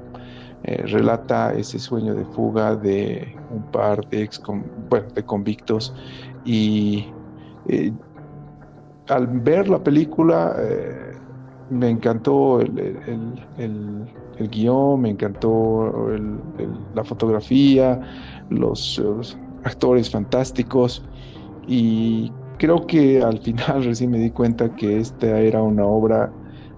Eh, 0.68 0.84
relata 0.88 1.54
ese 1.54 1.78
sueño 1.78 2.16
de 2.16 2.26
fuga 2.26 2.76
de 2.76 3.36
un 3.52 3.62
par 3.72 4.04
de, 4.10 4.24
ex 4.24 4.42
bueno, 4.90 5.08
de 5.14 5.24
convictos 5.24 5.94
y 6.44 7.06
eh, 7.68 7.92
al 9.10 9.28
ver 9.28 9.70
la 9.70 9.84
película 9.84 10.56
eh, 10.58 11.05
me 11.70 11.90
encantó 11.90 12.62
el, 12.62 12.78
el, 13.58 14.50
guion, 14.50 15.02
me 15.02 15.10
encantó 15.10 16.10
la 16.94 17.04
fotografía, 17.04 18.00
los 18.50 19.02
actores 19.64 20.10
fantásticos 20.10 21.04
y 21.68 22.32
creo 22.58 22.86
que 22.86 23.22
al 23.22 23.40
final 23.40 23.84
recién 23.86 24.12
me 24.12 24.20
di 24.20 24.32
cuenta 24.32 24.74
que 24.76 25.00
esta 25.00 25.40
era 25.40 25.62
una 25.62 25.86
obra 25.86 26.32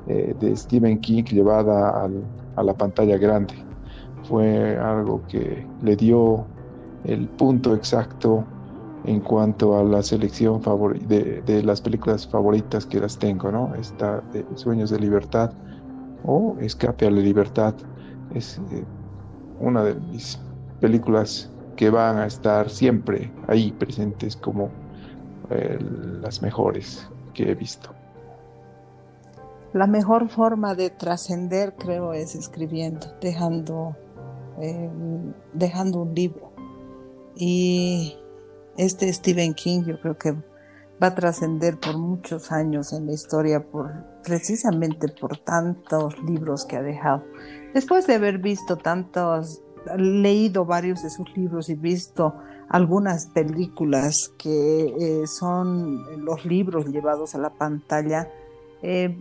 eh, 0.08 0.34
de 0.40 0.56
Stephen 0.56 1.00
King 1.00 1.24
llevada 1.24 2.10
a 2.56 2.64
la 2.64 2.74
pantalla 2.74 3.18
grande. 3.18 3.54
Fue 4.24 4.78
algo 4.78 5.26
que 5.28 5.66
le 5.82 5.96
dio 5.96 6.46
el 7.04 7.28
punto 7.28 7.74
exacto 7.76 8.46
en 9.08 9.22
cuanto 9.22 9.78
a 9.78 9.84
la 9.84 10.04
selección 10.04 10.62
de, 11.08 11.42
de, 11.42 11.64
las 11.64 11.82
películas 11.82 12.28
favoritas 12.28 12.86
que 12.86 13.00
las 13.00 13.18
tengo, 13.18 13.50
¿no? 13.52 13.74
Esta 13.76 14.22
de 14.34 14.46
Sueños 14.56 14.90
de 14.90 15.00
Libertad 15.00 15.52
o 16.26 16.58
Escape 16.60 17.08
a 17.08 17.12
la 17.12 17.22
Libertad 17.22 17.74
es 18.36 18.60
eh, 18.72 18.84
una 19.62 19.84
de 19.84 19.96
mis 19.96 20.38
películas 20.82 21.50
que 21.78 21.90
van 21.90 22.18
a 22.18 22.26
estar 22.26 22.70
siempre 22.70 23.32
ahí 23.48 23.72
presentes 23.72 24.36
como 24.36 24.70
eh, 25.52 25.80
las 26.22 26.42
mejores 26.42 27.08
que 27.34 27.52
he 27.52 27.56
visto. 27.56 27.92
La 29.72 29.88
mejor 29.88 30.28
forma 30.28 30.76
de 30.76 30.90
trascender, 30.90 31.76
creo, 31.78 32.12
es 32.12 32.36
escribiendo, 32.36 33.08
dejando, 33.22 33.96
eh, 34.60 34.90
dejando 35.54 36.02
un 36.02 36.14
libro. 36.14 36.52
Y 37.36 38.18
este 38.78 39.12
Stephen 39.12 39.54
King, 39.54 39.84
yo 39.86 40.00
creo 40.00 40.18
que 40.18 40.34
va 41.02 41.08
a 41.08 41.16
trascender 41.16 41.80
por 41.80 41.98
muchos 41.98 42.52
años 42.52 42.94
en 42.94 43.06
la 43.06 43.14
historia, 43.14 43.66
precisamente 44.24 45.08
por 45.10 45.38
tantos 45.38 46.16
libros 46.24 46.66
que 46.66 46.78
ha 46.78 46.82
dejado. 46.82 47.24
Después 47.74 48.08
de 48.08 48.16
haber 48.16 48.40
visto 48.40 48.78
tantos, 48.78 49.62
leído 49.96 50.66
varios 50.66 51.04
de 51.04 51.10
sus 51.10 51.36
libros 51.36 51.70
y 51.70 51.76
visto 51.76 52.36
algunas 52.70 53.28
películas 53.28 54.34
que 54.38 54.96
eh, 55.00 55.28
son 55.28 56.26
los 56.26 56.46
libros 56.46 56.88
llevados 56.88 57.36
a 57.36 57.38
la 57.38 57.52
pantalla. 57.52 58.30
Eh, 58.82 59.18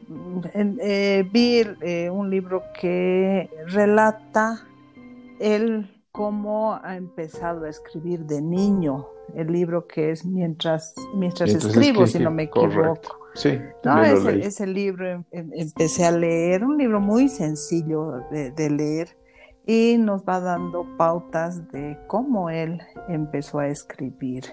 eh, 0.55 1.29
vi 1.33 1.63
un 2.11 2.31
libro 2.31 2.63
que 2.79 3.49
relata 3.67 4.67
él 5.39 5.91
cómo 6.13 6.79
ha 6.83 6.97
empezado 6.97 7.65
a 7.65 7.69
escribir 7.69 8.21
de 8.21 8.41
niño, 8.41 9.07
el 9.35 9.49
libro 9.49 9.87
que 9.87 10.11
es 10.11 10.25
Mientras, 10.25 10.95
mientras, 11.15 11.51
escribo, 11.51 12.07
si 12.07 12.19
no 12.19 12.31
me 12.31 12.45
equivoco. 12.45 13.19
Sí, 13.35 13.59
no, 13.85 14.03
ese, 14.03 14.47
ese, 14.47 14.67
libro 14.67 15.07
em, 15.07 15.25
em, 15.31 15.51
empecé 15.53 16.07
a 16.07 16.11
leer, 16.11 16.65
un 16.65 16.79
libro 16.79 17.01
muy 17.01 17.29
sencillo 17.29 18.23
de 18.31 18.71
leer 18.71 19.15
y 19.67 19.99
nos 19.99 20.23
va 20.25 20.41
dando 20.41 20.87
pautas 20.97 21.71
de 21.73 21.99
cómo 22.07 22.49
él 22.49 22.81
empezó 23.09 23.59
a 23.59 23.67
escribir. 23.67 24.45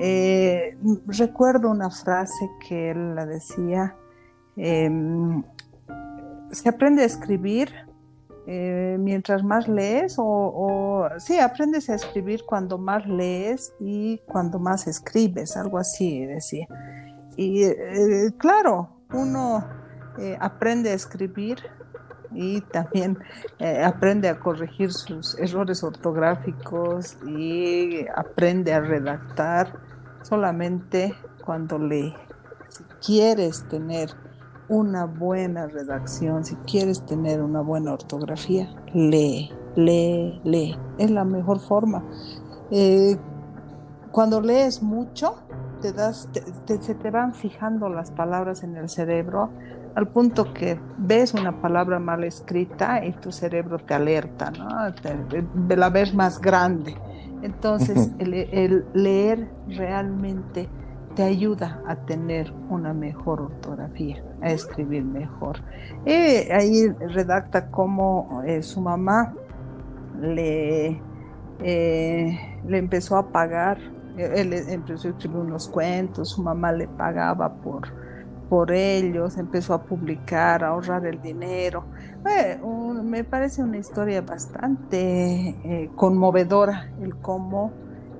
Eh, 0.00 0.76
recuerdo 1.06 1.70
una 1.70 1.90
frase 1.90 2.50
que 2.66 2.90
él 2.90 3.14
la 3.14 3.26
decía, 3.26 3.96
em, 4.56 5.42
se 6.50 6.68
aprende 6.68 7.02
a 7.02 7.06
escribir 7.06 7.72
eh, 8.46 8.96
mientras 8.98 9.42
más 9.42 9.68
lees 9.68 10.18
o, 10.18 10.24
o, 10.24 11.08
sí, 11.18 11.38
aprendes 11.38 11.90
a 11.90 11.94
escribir 11.94 12.42
cuando 12.46 12.78
más 12.78 13.06
lees 13.06 13.72
y 13.78 14.18
cuando 14.26 14.58
más 14.58 14.86
escribes, 14.86 15.56
algo 15.56 15.78
así 15.78 16.24
decía. 16.26 16.66
Y 17.36 17.62
eh, 17.64 18.30
claro, 18.38 18.90
uno 19.12 19.64
aprende 20.40 20.90
a 20.90 20.94
escribir 20.94 21.58
y 22.32 22.60
también 22.60 23.18
eh, 23.58 23.82
aprende 23.82 24.28
a 24.28 24.38
corregir 24.38 24.92
sus 24.92 25.38
errores 25.38 25.82
ortográficos 25.82 27.16
y 27.26 28.06
aprende 28.14 28.72
a 28.72 28.80
redactar 28.80 29.72
solamente 30.22 31.14
cuando 31.44 31.78
lee. 31.78 32.14
Quieres 33.04 33.66
tener 33.68 34.10
una 34.70 35.04
buena 35.04 35.66
redacción, 35.66 36.44
si 36.44 36.54
quieres 36.56 37.04
tener 37.04 37.42
una 37.42 37.60
buena 37.60 37.92
ortografía, 37.92 38.72
lee, 38.94 39.50
lee, 39.74 40.40
lee. 40.44 40.78
Es 40.96 41.10
la 41.10 41.24
mejor 41.24 41.58
forma. 41.58 42.04
Eh, 42.70 43.16
cuando 44.12 44.40
lees 44.40 44.80
mucho, 44.80 45.34
te 45.82 45.92
das, 45.92 46.28
se 46.66 46.94
te 46.94 47.10
van 47.10 47.34
fijando 47.34 47.88
las 47.88 48.12
palabras 48.12 48.62
en 48.62 48.76
el 48.76 48.88
cerebro 48.88 49.50
al 49.94 50.06
punto 50.08 50.52
que 50.52 50.78
ves 50.98 51.34
una 51.34 51.60
palabra 51.60 51.98
mal 51.98 52.22
escrita 52.24 53.04
y 53.04 53.12
tu 53.12 53.32
cerebro 53.32 53.78
te 53.78 53.94
alerta, 53.94 54.52
¿no? 54.52 54.94
Te, 54.94 55.76
la 55.76 55.90
ves 55.90 56.14
más 56.14 56.40
grande. 56.40 56.94
Entonces, 57.42 58.10
el, 58.18 58.84
leer 58.94 59.50
realmente 59.68 60.68
te 61.14 61.22
ayuda 61.22 61.82
a 61.86 61.96
tener 61.96 62.52
una 62.68 62.92
mejor 62.94 63.40
ortografía, 63.40 64.22
a 64.40 64.50
escribir 64.50 65.04
mejor. 65.04 65.62
Y 66.06 66.10
ahí 66.10 66.88
redacta 66.88 67.70
cómo 67.70 68.42
eh, 68.46 68.62
su 68.62 68.80
mamá 68.80 69.34
le, 70.20 71.00
eh, 71.60 72.60
le 72.66 72.78
empezó 72.78 73.16
a 73.16 73.30
pagar, 73.32 73.78
él 74.16 74.52
empezó 74.52 75.08
a 75.08 75.10
escribir 75.12 75.38
unos 75.38 75.68
cuentos, 75.68 76.30
su 76.30 76.42
mamá 76.42 76.72
le 76.72 76.88
pagaba 76.88 77.54
por 77.54 77.88
por 78.50 78.72
ellos, 78.72 79.38
empezó 79.38 79.74
a 79.74 79.84
publicar, 79.84 80.64
a 80.64 80.70
ahorrar 80.70 81.06
el 81.06 81.22
dinero. 81.22 81.84
Eh, 82.28 82.58
me 83.04 83.22
parece 83.22 83.62
una 83.62 83.78
historia 83.78 84.22
bastante 84.22 85.50
eh, 85.64 85.90
conmovedora 85.94 86.90
el 87.00 87.14
cómo 87.16 87.70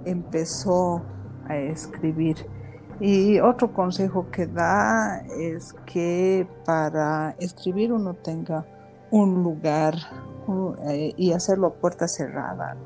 empezó 0.05 1.03
a 1.49 1.57
escribir. 1.57 2.37
Y 3.01 3.41
otro 3.41 3.73
consejo 3.73 4.31
que 4.31 4.47
da 4.47 5.25
es 5.39 5.75
que 5.87 6.47
para 6.67 7.35
escribir 7.39 7.93
uno 7.93 8.15
tenga 8.15 8.67
un 9.11 9.43
lugar 9.43 9.95
eh, 10.87 11.15
y 11.17 11.33
hacerlo 11.33 11.69
a 11.69 11.75
puerta 11.75 12.07
cerrada, 12.07 12.77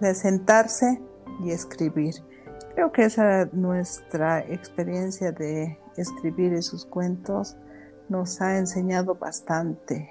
de 0.00 0.14
sentarse 0.14 1.02
y 1.44 1.50
escribir. 1.50 2.14
Creo 2.74 2.92
que 2.92 3.04
esa 3.04 3.42
es 3.42 3.52
nuestra 3.52 4.40
experiencia 4.40 5.32
de 5.32 5.78
escribir 5.96 6.54
esos 6.54 6.86
cuentos 6.86 7.56
nos 8.08 8.40
ha 8.40 8.56
enseñado 8.58 9.16
bastante 9.16 10.08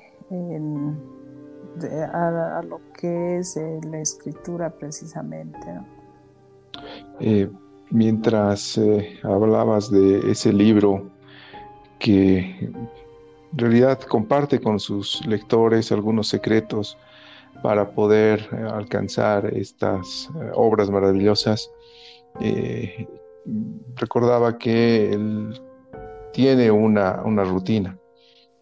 a, 2.14 2.62
lo 2.68 2.82
que 2.94 3.38
es 3.38 3.58
eh, 3.58 3.80
la 3.90 4.00
escritura 4.00 4.70
precisamente. 4.70 5.60
Eh, 7.20 7.50
mientras 7.92 8.78
eh, 8.78 9.20
hablabas 9.24 9.92
de 9.92 10.32
ese 10.32 10.52
libro 10.52 11.10
que 12.00 12.40
en 12.60 13.58
realidad 13.58 14.00
comparte 14.02 14.60
con 14.60 14.80
sus 14.80 15.26
lectores 15.26 15.92
algunos 15.92 16.28
secretos 16.28 16.98
para 17.64 17.92
poder 17.92 18.48
eh, 18.52 18.68
alcanzar 18.74 19.46
estas 19.54 20.30
eh, 20.42 20.52
obras 20.54 20.90
maravillosas, 20.90 21.72
recordaba 23.96 24.58
que 24.58 25.14
él 25.14 25.58
tiene 26.34 26.70
una, 26.70 27.14
rutina, 27.46 27.98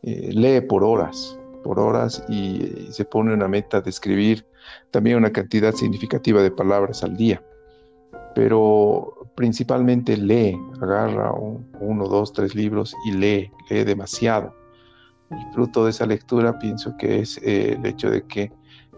lee 0.03 0.61
por 0.61 0.83
horas, 0.83 1.39
por 1.63 1.79
horas 1.79 2.23
y, 2.29 2.87
se 2.91 3.03
pone 3.03 3.33
una 3.33 3.47
meta 3.47 3.81
de 3.81 3.89
escribir 3.89 4.45
también 4.91 5.17
una 5.17 5.31
cantidad 5.31 5.73
significativa 5.73 6.43
de 6.43 6.51
palabras 6.51 7.03
al 7.03 7.17
día. 7.17 7.43
Pero 8.35 9.12
principalmente 9.35 10.15
lee, 10.17 10.57
agarra 10.81 11.31
uno, 11.79 12.07
dos, 12.07 12.33
tres 12.33 12.55
libros 12.55 12.95
y 13.05 13.11
lee, 13.11 13.51
lee 13.69 13.83
demasiado. 13.83 14.53
El 15.31 15.53
fruto 15.53 15.85
de 15.85 15.91
esa 15.91 16.05
lectura 16.05 16.59
pienso 16.59 16.95
que 16.97 17.19
es 17.19 17.37
eh, 17.39 17.73
el 17.73 17.85
hecho 17.85 18.09
de 18.09 18.23
que 18.23 18.51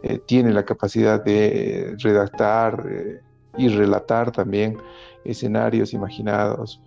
eh, 0.04 0.20
tiene 0.26 0.52
la 0.52 0.66
capacidad 0.66 1.24
de 1.24 1.96
redactar 2.00 2.86
eh, 2.90 3.22
y 3.58 3.70
relatar 3.70 4.32
también 4.32 4.78
escenarios 5.24 5.94
imaginados 5.94 6.82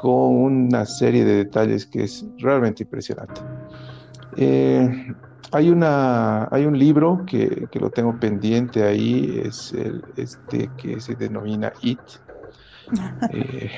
con 0.00 0.36
una 0.36 0.86
serie 0.86 1.24
de 1.24 1.36
detalles 1.36 1.84
que 1.84 2.04
es 2.04 2.24
realmente 2.38 2.84
impresionante. 2.84 3.40
hay, 5.52 5.70
una, 5.70 6.48
hay 6.50 6.64
un 6.64 6.78
libro 6.78 7.24
que, 7.26 7.66
que, 7.70 7.80
lo 7.80 7.90
tengo 7.90 8.18
pendiente 8.18 8.84
ahí, 8.84 9.42
es 9.44 9.72
el, 9.72 10.02
este 10.16 10.70
que 10.78 11.00
se 11.00 11.14
denomina 11.16 11.72
It, 11.82 11.98
eh, 13.32 13.70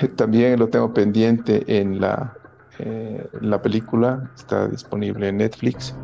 también 0.16 0.58
lo 0.58 0.68
tengo 0.68 0.92
pendiente 0.92 1.64
en 1.66 2.00
la, 2.00 2.34
eh, 2.78 3.26
la 3.40 3.60
película, 3.62 4.30
está 4.34 4.68
disponible 4.68 5.28
en 5.28 5.38
Netflix. 5.38 5.94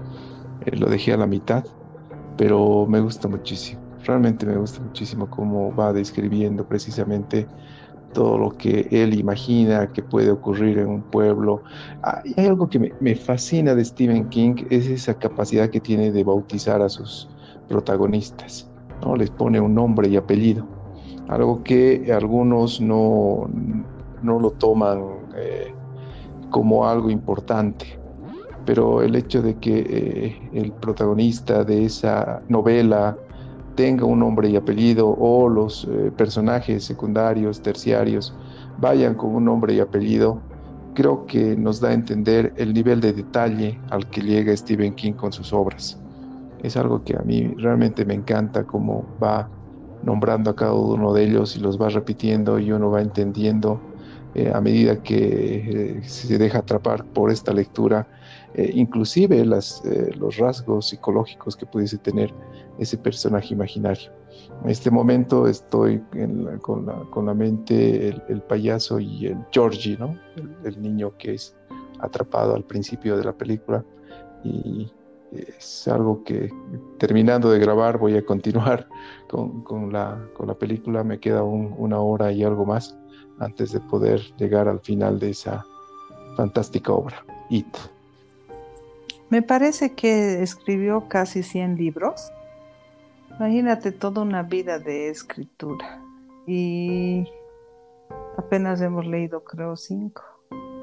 Eh, 0.66 0.76
lo 0.76 0.88
dejé 0.88 1.12
a 1.12 1.16
la 1.16 1.26
mitad, 1.26 1.64
pero 2.36 2.86
me 2.86 3.00
gusta 3.00 3.28
muchísimo. 3.28 3.80
Realmente 4.04 4.46
me 4.46 4.56
gusta 4.56 4.80
muchísimo 4.80 5.28
cómo 5.28 5.74
va 5.74 5.92
describiendo 5.92 6.66
precisamente 6.66 7.46
todo 8.14 8.38
lo 8.38 8.50
que 8.56 8.88
él 8.90 9.14
imagina 9.14 9.92
que 9.92 10.02
puede 10.02 10.30
ocurrir 10.30 10.78
en 10.78 10.88
un 10.88 11.02
pueblo. 11.02 11.62
Ah, 12.02 12.22
hay 12.36 12.46
algo 12.46 12.68
que 12.68 12.78
me, 12.78 12.92
me, 13.00 13.14
fascina 13.14 13.74
de 13.74 13.84
Stephen 13.84 14.28
King, 14.30 14.64
es 14.70 14.86
esa 14.86 15.14
capacidad 15.14 15.70
que 15.70 15.80
tiene 15.80 16.10
de 16.10 16.24
bautizar 16.24 16.82
a 16.82 16.88
sus 16.88 17.28
protagonistas, 17.68 18.68
¿no? 19.02 19.14
Les 19.14 19.30
pone 19.30 19.60
un 19.60 19.74
nombre 19.74 20.08
y 20.08 20.16
apellido 20.16 20.79
algo 21.30 21.62
que 21.62 22.12
algunos 22.12 22.80
no, 22.80 23.48
no 24.20 24.40
lo 24.40 24.50
toman 24.50 25.00
eh, 25.36 25.72
como 26.50 26.86
algo 26.86 27.08
importante. 27.08 27.86
Pero 28.66 29.00
el 29.00 29.14
hecho 29.14 29.40
de 29.40 29.54
que 29.54 29.78
eh, 29.78 30.50
el 30.52 30.72
protagonista 30.72 31.62
de 31.64 31.84
esa 31.84 32.42
novela 32.48 33.16
tenga 33.76 34.04
un 34.04 34.18
nombre 34.18 34.50
y 34.50 34.56
apellido 34.56 35.08
o 35.08 35.48
los 35.48 35.84
eh, 35.84 36.10
personajes 36.16 36.84
secundarios, 36.84 37.62
terciarios, 37.62 38.34
vayan 38.78 39.14
con 39.14 39.32
un 39.36 39.44
nombre 39.44 39.74
y 39.74 39.80
apellido, 39.80 40.40
creo 40.94 41.26
que 41.26 41.56
nos 41.56 41.80
da 41.80 41.90
a 41.90 41.92
entender 41.92 42.52
el 42.56 42.74
nivel 42.74 43.00
de 43.00 43.12
detalle 43.12 43.78
al 43.90 44.10
que 44.10 44.20
llega 44.20 44.56
Stephen 44.56 44.94
King 44.94 45.12
con 45.12 45.32
sus 45.32 45.52
obras. 45.52 45.96
Es 46.64 46.76
algo 46.76 47.04
que 47.04 47.16
a 47.16 47.20
mí 47.20 47.54
realmente 47.56 48.04
me 48.04 48.14
encanta 48.14 48.64
cómo 48.64 49.06
va 49.22 49.48
nombrando 50.02 50.50
a 50.50 50.56
cada 50.56 50.72
uno 50.72 51.12
de 51.12 51.24
ellos 51.24 51.56
y 51.56 51.60
los 51.60 51.80
va 51.80 51.88
repitiendo 51.88 52.58
y 52.58 52.72
uno 52.72 52.90
va 52.90 53.02
entendiendo 53.02 53.80
eh, 54.34 54.52
a 54.54 54.60
medida 54.60 55.02
que 55.02 55.98
eh, 55.98 56.02
se 56.04 56.38
deja 56.38 56.58
atrapar 56.58 57.04
por 57.04 57.32
esta 57.32 57.52
lectura, 57.52 58.06
eh, 58.54 58.70
inclusive 58.74 59.44
las, 59.44 59.82
los 60.16 60.36
rasgos 60.36 60.88
psicológicos 60.88 61.56
que 61.56 61.66
pudiese 61.66 61.98
tener 61.98 62.32
ese 62.78 62.96
personaje 62.96 63.54
imaginario. 63.54 64.12
En 64.62 64.70
este 64.70 64.90
momento 64.90 65.48
estoy 65.48 66.00
con, 66.62 66.86
la, 67.26 67.34
mente 67.34 68.08
el, 68.28 68.42
payaso 68.42 69.00
y 69.00 69.26
el 69.26 69.38
Georgie, 69.50 69.96
¿no? 69.98 70.16
el, 70.64 70.80
niño 70.80 71.16
que 71.18 71.34
es 71.34 71.56
atrapado 71.98 72.54
al 72.54 72.64
principio 72.64 73.16
de 73.16 73.24
la 73.24 73.32
película 73.32 73.84
y 74.44 74.92
es 75.32 75.86
algo 75.88 76.24
que 76.24 76.52
terminando 76.98 77.50
de 77.50 77.58
grabar 77.58 77.98
voy 77.98 78.16
a 78.16 78.24
continuar 78.24 78.88
con, 79.28 79.92
la, 79.92 80.18
película. 80.58 81.04
Me 81.04 81.20
queda 81.20 81.42
una 81.42 82.00
hora 82.00 82.32
y 82.32 82.42
algo 82.42 82.64
más 82.66 82.96
antes 83.38 83.72
de 83.72 83.80
poder 83.80 84.20
llegar 84.36 84.68
al 84.68 84.80
final 84.80 85.18
de 85.18 85.30
esa 85.30 85.64
fantástica 86.36 86.92
obra, 86.92 87.24
It. 87.48 87.76
Me 89.30 89.42
parece 89.42 89.94
que 89.94 90.42
escribió 90.42 91.08
casi 91.08 91.42
100 91.42 91.76
libros. 91.76 92.32
Imagínate 93.38 93.92
toda 93.92 94.22
una 94.22 94.42
vida 94.42 94.78
de 94.78 95.08
escritura. 95.08 96.02
Y 96.46 97.24
apenas 98.36 98.80
hemos 98.80 99.06
leído, 99.06 99.44
creo, 99.44 99.76
cinco, 99.76 100.22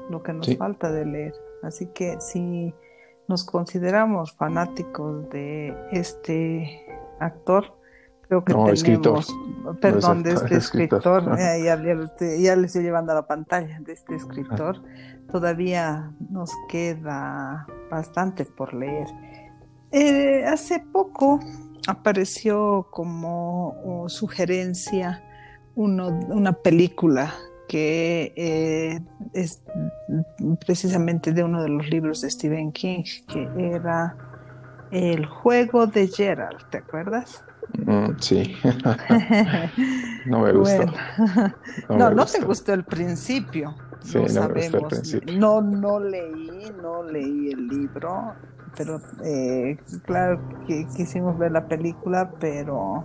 lo 0.08 0.22
que 0.22 0.32
nos 0.32 0.56
falta 0.56 0.90
de 0.90 1.04
leer. 1.04 1.34
Así 1.62 1.86
que 1.94 2.18
si 2.20 2.72
nos 3.28 3.44
consideramos 3.44 4.32
fanáticos 4.32 5.28
de 5.28 5.76
este 5.92 6.86
actor, 7.20 7.76
creo 8.22 8.42
que 8.42 8.54
tenemos, 8.54 8.72
escritor. 8.72 9.24
perdón, 9.80 10.22
de 10.22 10.32
este 10.32 10.56
escritor, 10.56 11.36
ya, 11.38 11.76
les 11.76 12.64
estoy 12.64 12.82
llevando 12.82 13.12
a 13.12 13.16
la 13.16 13.26
pantalla, 13.26 13.78
de 13.80 13.92
este 13.92 14.16
escritor, 14.16 14.82
todavía 15.30 16.10
nos 16.30 16.50
queda 16.68 17.66
bastante 17.90 18.46
por 18.46 18.72
leer. 18.72 19.08
Eh, 19.92 20.44
hace 20.46 20.80
poco 20.80 21.38
apareció 21.86 22.88
como 22.90 24.06
sugerencia 24.08 25.22
una 25.74 26.52
película 26.54 27.32
que 27.68 28.32
eh, 28.36 29.00
es 29.34 29.62
precisamente 30.64 31.32
de 31.32 31.44
uno 31.44 31.62
de 31.62 31.68
los 31.68 31.88
libros 31.88 32.22
de 32.22 32.30
Stephen 32.30 32.72
King, 32.72 33.04
que 33.28 33.48
era 33.56 34.16
El 34.90 35.26
juego 35.26 35.86
de 35.86 36.08
Gerald, 36.08 36.58
¿te 36.70 36.78
acuerdas? 36.78 37.42
Mm, 37.84 38.18
sí. 38.18 38.56
no 40.26 40.40
me 40.40 40.52
gustó. 40.52 40.86
No, 41.90 42.10
no, 42.10 42.24
te 42.24 42.40
gustó 42.40 42.72
el 42.72 42.84
principio. 42.84 43.74
Sí, 44.02 44.18
no, 44.18 44.28
sabemos. 44.28 44.94
principio. 44.94 45.38
No, 45.38 45.60
no 45.60 46.00
leí, 46.00 46.70
no 46.80 47.02
leí 47.02 47.50
el 47.50 47.68
libro, 47.68 48.34
pero 48.76 49.00
eh, 49.24 49.76
claro 50.06 50.40
que 50.66 50.86
quisimos 50.96 51.38
ver 51.38 51.52
la 51.52 51.66
película, 51.66 52.30
pero 52.40 53.04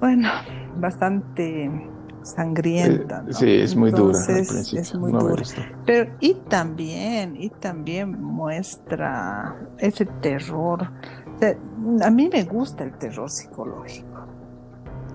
bueno, 0.00 0.28
bastante 0.76 1.95
sangrienta. 2.26 3.24
Eh, 3.28 3.32
sí, 3.32 3.50
es 3.50 3.76
muy 3.76 3.90
dura. 3.90 4.18
Es 4.28 4.94
muy 4.94 5.12
dura. 5.12 5.42
Pero 5.86 6.12
y 6.20 6.34
también, 6.48 7.36
y 7.36 7.50
también 7.50 8.20
muestra 8.22 9.56
ese 9.78 10.06
terror. 10.20 10.90
a 12.02 12.10
mí 12.10 12.28
me 12.32 12.44
gusta 12.44 12.84
el 12.84 12.92
terror 12.98 13.30
psicológico. 13.30 14.26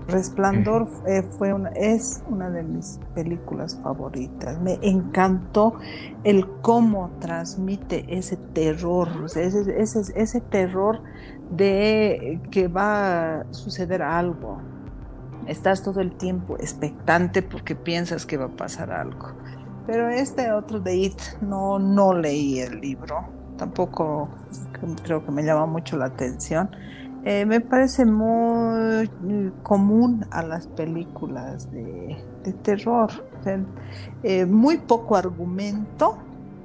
Resplandor 0.08 0.88
eh, 1.06 1.22
fue 1.22 1.52
una, 1.52 1.68
es 1.70 2.24
una 2.28 2.50
de 2.50 2.62
mis 2.62 2.98
películas 3.14 3.78
favoritas. 3.82 4.60
Me 4.60 4.78
encantó 4.82 5.78
el 6.24 6.48
cómo 6.60 7.10
transmite 7.20 8.04
ese 8.08 8.36
terror, 8.36 9.08
ese, 9.26 9.80
ese, 9.80 10.00
ese 10.14 10.40
terror 10.40 11.00
de 11.50 12.40
que 12.50 12.68
va 12.68 13.40
a 13.40 13.52
suceder 13.52 14.02
algo, 14.02 14.60
estás 15.46 15.82
todo 15.82 16.00
el 16.00 16.12
tiempo 16.16 16.56
expectante 16.56 17.42
porque 17.42 17.74
piensas 17.74 18.26
que 18.26 18.36
va 18.36 18.46
a 18.46 18.56
pasar 18.56 18.92
algo. 18.92 19.32
Pero 19.86 20.08
este 20.08 20.52
otro 20.52 20.80
de 20.80 20.96
It 20.96 21.20
no, 21.40 21.78
no 21.78 22.14
leí 22.14 22.60
el 22.60 22.80
libro, 22.80 23.24
tampoco 23.56 24.28
creo 25.02 25.24
que 25.24 25.32
me 25.32 25.42
llama 25.42 25.66
mucho 25.66 25.96
la 25.96 26.06
atención. 26.06 26.70
Eh, 27.24 27.46
me 27.46 27.60
parece 27.60 28.04
muy 28.04 29.52
común 29.62 30.26
a 30.32 30.42
las 30.42 30.66
películas 30.66 31.70
de, 31.70 32.16
terror. 32.62 33.10
Eh, 34.24 34.44
muy 34.44 34.78
poco 34.78 35.16
argumento, 35.16 36.18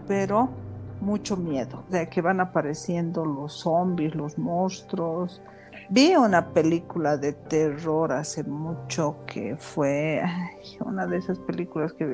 pero 0.08 0.50
mucho 1.00 1.38
miedo. 1.38 1.84
De 1.90 2.10
que 2.10 2.22
van 2.22 2.40
apareciendo 2.40 3.24
los 3.24 3.54
zombies, 3.60 4.16
los 4.16 4.40
monstruos, 4.40 5.44
Vi 5.90 6.16
una 6.16 6.54
película 6.54 7.16
de 7.16 7.32
terror 7.32 8.12
hace 8.12 8.44
mucho 8.44 9.18
que 9.26 9.56
fue 9.58 10.22
una 10.86 11.08
de 11.08 11.18
esas 11.18 11.40
películas 11.40 11.94
que 11.94 12.06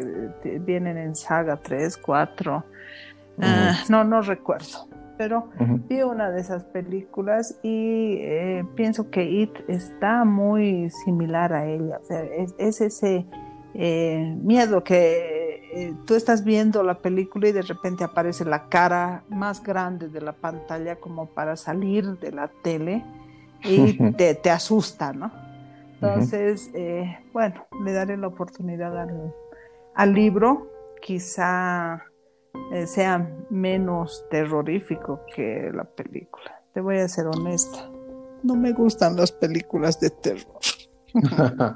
vienen 0.59 0.97
en 0.97 1.15
saga 1.15 1.57
3, 1.57 1.97
4. 1.97 2.63
Ah, 3.41 3.73
no, 3.89 4.03
no 4.03 4.21
recuerdo. 4.21 4.88
pero 5.17 5.49
vi 5.89 6.03
una 6.03 6.29
de 6.29 6.41
esas 6.41 6.63
películas 6.65 7.57
y 7.63 8.17
eh, 8.19 8.63
pienso 8.75 9.09
que 9.09 9.23
It 9.23 9.51
está 9.67 10.23
muy 10.23 10.91
similar 11.03 11.53
a 11.53 11.65
ella. 11.65 11.97
O 11.99 12.05
sea, 12.05 12.23
es, 12.23 12.79
ese 12.79 13.25
eh, 13.73 14.38
miedo 14.39 14.83
que 14.83 15.63
eh, 15.73 15.95
tú 16.05 16.13
estás 16.13 16.43
viendo 16.43 16.83
la 16.83 16.99
película 16.99 17.47
y 17.47 17.51
de 17.53 17.63
repente 17.63 18.03
aparece 18.03 18.45
la 18.45 18.69
cara 18.69 19.23
más 19.29 19.63
grande 19.63 20.09
de 20.09 20.21
la 20.21 20.33
pantalla 20.33 20.97
como 20.97 21.25
para 21.25 21.55
salir 21.55 22.19
de 22.19 22.31
la 22.31 22.49
tele 22.62 23.03
y 23.63 24.12
te, 24.13 24.49
asusta, 24.49 25.13
¿no? 25.13 25.32
Entonces, 25.93 26.71
bueno, 27.32 27.65
le 27.84 27.93
daré 27.93 28.17
la 28.17 28.28
oportunidad 28.28 28.97
al, 28.99 29.34
al 29.95 30.13
libro, 30.13 30.69
quizá 31.02 32.04
eh, 32.71 32.88
sea 32.88 33.30
menos 33.49 34.26
terrorífico 34.30 35.21
que 35.36 35.71
la 35.73 35.84
película. 35.84 36.62
Te 36.73 36.82
voy 36.82 36.97
a 36.97 37.08
ser 37.08 37.28
honesta. 37.28 37.89
No 38.43 38.56
me 38.56 38.73
gustan 38.73 39.15
las 39.15 39.32
películas 39.32 39.99
de 39.99 40.10
terror. 40.10 40.60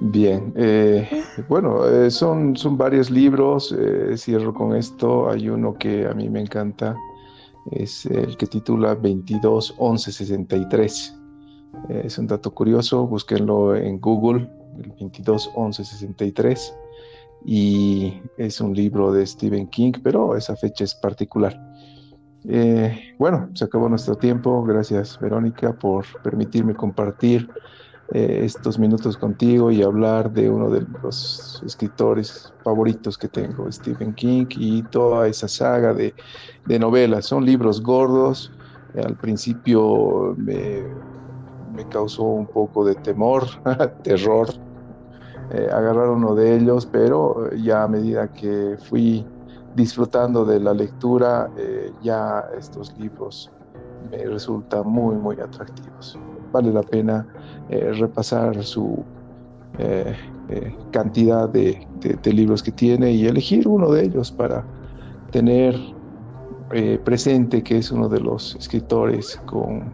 Bien, 0.00 0.52
eh, 0.56 1.08
bueno, 1.48 1.86
eh, 1.88 2.10
son, 2.10 2.56
son 2.56 2.76
varios 2.76 3.10
libros, 3.10 3.74
cierro 4.16 4.52
con 4.52 4.74
esto, 4.74 5.30
hay 5.30 5.48
uno 5.48 5.74
que 5.74 6.06
a 6.06 6.12
mí 6.12 6.28
me 6.28 6.40
encanta, 6.40 6.96
es 7.70 8.06
el 8.06 8.36
que 8.36 8.46
titula 8.46 8.94
22 8.94 9.74
11 9.78 10.12
63. 10.12 11.20
es 11.88 12.18
un 12.18 12.26
dato 12.26 12.52
curioso, 12.52 13.06
búsquenlo 13.06 13.74
en 13.74 14.00
Google, 14.00 14.50
el 14.78 14.90
22 14.98 15.50
11 15.54 15.84
63 15.84 16.74
y 17.44 18.22
es 18.38 18.60
un 18.60 18.74
libro 18.74 19.12
de 19.12 19.26
Stephen 19.26 19.68
King, 19.68 19.92
pero 20.02 20.36
esa 20.36 20.56
fecha 20.56 20.84
es 20.84 20.94
particular. 20.94 21.60
Eh, 22.46 23.14
bueno, 23.18 23.50
se 23.54 23.64
acabó 23.64 23.88
nuestro 23.88 24.16
tiempo. 24.16 24.62
Gracias, 24.64 25.18
Verónica, 25.20 25.72
por 25.72 26.04
permitirme 26.22 26.74
compartir 26.74 27.48
eh, 28.12 28.40
estos 28.44 28.78
minutos 28.78 29.16
contigo 29.16 29.70
y 29.70 29.82
hablar 29.82 30.30
de 30.30 30.50
uno 30.50 30.70
de 30.70 30.86
los 31.02 31.62
escritores 31.64 32.52
favoritos 32.62 33.16
que 33.16 33.28
tengo, 33.28 33.70
Stephen 33.72 34.14
King, 34.14 34.46
y 34.50 34.82
toda 34.84 35.26
esa 35.28 35.48
saga 35.48 35.94
de, 35.94 36.14
novelas. 36.78 37.26
Son 37.26 37.44
libros 37.44 37.82
gordos. 37.82 38.50
al 38.94 39.16
principio 39.16 40.34
me, 40.36 40.84
me 41.72 41.88
causó 41.88 42.24
un 42.24 42.46
poco 42.46 42.84
de 42.84 42.94
temor, 42.96 43.46
terror, 44.02 44.48
eh, 45.50 45.68
agarrar 45.70 46.08
uno 46.10 46.34
de 46.34 46.56
ellos, 46.56 46.86
pero 46.86 47.50
ya 47.54 47.84
a 47.84 47.88
medida 47.88 48.28
que 48.28 48.76
fui 48.88 49.26
disfrutando 49.74 50.44
de 50.44 50.60
la 50.60 50.72
lectura, 50.72 51.50
eh, 51.56 51.92
ya 52.00 52.44
estos 52.56 52.96
libros 52.96 53.50
me 54.10 54.24
resultan 54.24 54.86
muy, 54.86 55.16
muy 55.16 55.36
atractivos. 55.40 56.18
Vale 56.54 56.72
la 56.72 56.82
pena 56.82 57.26
eh, 57.68 57.92
repasar 57.92 58.62
su 58.62 59.04
cantidad 60.92 61.48
de, 61.48 61.84
libros 62.24 62.62
que 62.62 62.70
tiene 62.70 63.10
y 63.10 63.26
elegir 63.26 63.66
uno 63.66 63.90
de 63.90 64.04
ellos 64.04 64.30
para 64.30 64.64
tener 65.32 65.74
presente 67.04 67.60
que 67.64 67.78
es 67.78 67.90
uno 67.90 68.08
de 68.08 68.20
los 68.20 68.54
escritores 68.54 69.40
con 69.46 69.92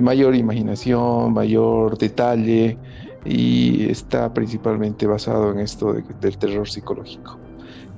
mayor 0.00 0.34
imaginación, 0.34 1.32
mayor 1.32 1.96
detalle, 1.96 2.76
y 3.24 3.88
está 3.88 4.32
principalmente 4.32 5.06
basado 5.06 5.52
en 5.52 5.60
esto 5.60 5.94
del 6.20 6.38
terror 6.38 6.68
psicológico. 6.68 7.38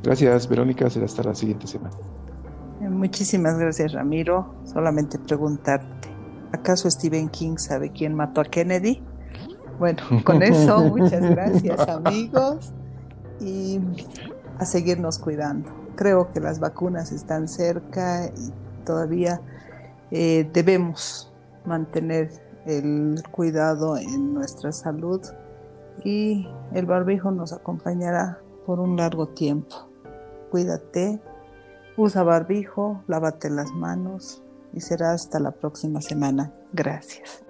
Gracias, 0.02 0.48
Verónica. 0.48 0.90
Será 0.90 1.06
hasta 1.06 1.22
la 1.22 1.34
siguiente 1.34 1.66
semana. 1.66 1.96
Eh, 2.82 2.88
muchísimas 2.88 3.58
gracias, 3.58 3.92
Ramiro. 3.92 4.54
Solamente 4.64 5.18
preguntarte, 5.18 6.08
¿acaso 6.54 6.90
Stephen 6.90 7.28
King 7.28 7.56
sabe 7.56 7.90
quién 7.90 8.14
mató 8.14 8.40
a 8.40 8.44
Kennedy? 8.44 9.02
Bueno, 9.78 10.02
con 10.24 10.42
eso, 10.42 10.82
muchas 10.84 11.20
gracias, 11.20 11.80
amigos. 11.88 12.72
Y 13.40 13.80
a 14.58 14.64
seguirnos 14.64 15.18
cuidando. 15.18 15.70
Creo 15.96 16.32
que 16.32 16.40
las 16.40 16.60
vacunas 16.60 17.12
están 17.12 17.48
cerca 17.48 18.26
y 18.26 18.52
todavía 18.84 19.40
eh, 20.10 20.48
debemos 20.52 21.32
mantener 21.64 22.30
el 22.66 23.22
cuidado 23.30 23.96
en 23.96 24.34
nuestra 24.34 24.72
salud 24.72 25.20
y 26.04 26.48
el 26.72 26.86
barbijo 26.86 27.30
nos 27.30 27.52
acompañará 27.52 28.38
por 28.64 28.80
un 28.80 28.96
largo 28.96 29.28
tiempo. 29.28 29.88
Cuídate, 30.50 31.20
usa 31.96 32.22
barbijo, 32.22 33.02
lávate 33.08 33.50
las 33.50 33.72
manos 33.72 34.43
y 34.74 34.80
será 34.80 35.12
hasta 35.12 35.38
la 35.40 35.52
próxima 35.52 36.00
semana. 36.00 36.52
Gracias. 36.72 37.44